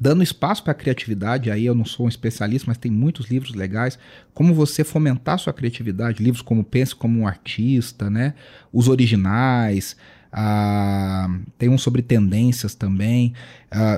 dando 0.00 0.22
espaço 0.22 0.62
para 0.62 0.70
a 0.70 0.74
criatividade, 0.74 1.50
aí 1.50 1.66
eu 1.66 1.74
não 1.74 1.84
sou 1.84 2.06
um 2.06 2.08
especialista, 2.08 2.66
mas 2.68 2.78
tem 2.78 2.90
muitos 2.90 3.26
livros 3.26 3.54
legais, 3.54 3.98
como 4.32 4.54
você 4.54 4.84
fomentar 4.84 5.38
sua 5.38 5.52
criatividade, 5.52 6.22
livros 6.22 6.40
como 6.40 6.62
Pense 6.62 6.94
como 6.94 7.20
um 7.20 7.26
Artista, 7.26 8.08
né? 8.08 8.34
Os 8.72 8.86
originais, 8.86 9.96
ah, 10.32 11.28
tem 11.58 11.68
um 11.68 11.76
sobre 11.78 12.00
tendências 12.02 12.74
também. 12.74 13.34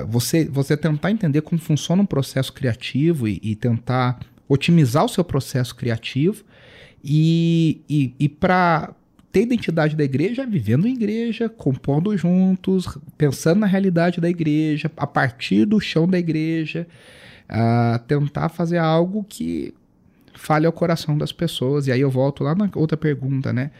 Você, 0.07 0.45
você 0.45 0.75
tentar 0.75 1.11
entender 1.11 1.41
como 1.41 1.61
funciona 1.61 2.01
um 2.01 2.05
processo 2.05 2.51
criativo 2.51 3.27
e, 3.27 3.39
e 3.43 3.55
tentar 3.55 4.19
otimizar 4.47 5.05
o 5.05 5.09
seu 5.09 5.23
processo 5.23 5.75
criativo 5.75 6.43
e, 7.03 7.81
e, 7.87 8.13
e 8.19 8.27
para 8.27 8.93
ter 9.31 9.43
identidade 9.43 9.95
da 9.95 10.03
igreja 10.03 10.45
vivendo 10.45 10.87
em 10.87 10.93
igreja, 10.93 11.47
compondo 11.47 12.15
juntos, 12.17 12.97
pensando 13.17 13.59
na 13.59 13.67
realidade 13.67 14.19
da 14.19 14.29
igreja, 14.29 14.91
a 14.97 15.07
partir 15.07 15.65
do 15.65 15.79
chão 15.79 16.07
da 16.07 16.19
igreja, 16.19 16.85
uh, 17.49 17.99
tentar 17.99 18.49
fazer 18.49 18.77
algo 18.77 19.25
que 19.27 19.73
fale 20.33 20.65
ao 20.65 20.73
coração 20.73 21.17
das 21.17 21.31
pessoas. 21.31 21.87
E 21.87 21.91
aí 21.91 22.01
eu 22.01 22.09
volto 22.09 22.43
lá 22.43 22.53
na 22.53 22.69
outra 22.75 22.97
pergunta, 22.97 23.53
né? 23.53 23.71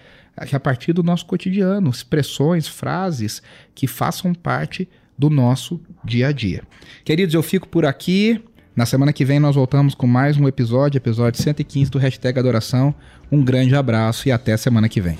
Que 0.48 0.56
a 0.56 0.60
partir 0.60 0.94
do 0.94 1.04
nosso 1.04 1.26
cotidiano, 1.26 1.90
expressões, 1.90 2.68
frases 2.68 3.42
que 3.76 3.86
façam 3.88 4.34
parte 4.34 4.88
do 5.18 5.30
nosso 5.30 5.80
dia 6.04 6.30
a 6.30 6.32
dia. 6.32 6.64
Queridos, 7.04 7.36
eu 7.36 7.44
fico 7.44 7.68
por 7.68 7.86
aqui. 7.86 8.42
Na 8.75 8.86
semana 8.86 9.12
que 9.12 9.25
vem 9.25 9.39
nós 9.39 9.55
voltamos 9.55 9.93
com 9.93 10.07
mais 10.07 10.38
um 10.38 10.47
episódio, 10.47 10.97
episódio 10.97 11.41
115 11.41 11.91
do 11.91 11.99
Hashtag 11.99 12.39
Adoração. 12.39 12.95
Um 13.29 13.43
grande 13.43 13.75
abraço 13.75 14.29
e 14.29 14.31
até 14.31 14.55
semana 14.55 14.88
que 14.88 15.01
vem. 15.01 15.17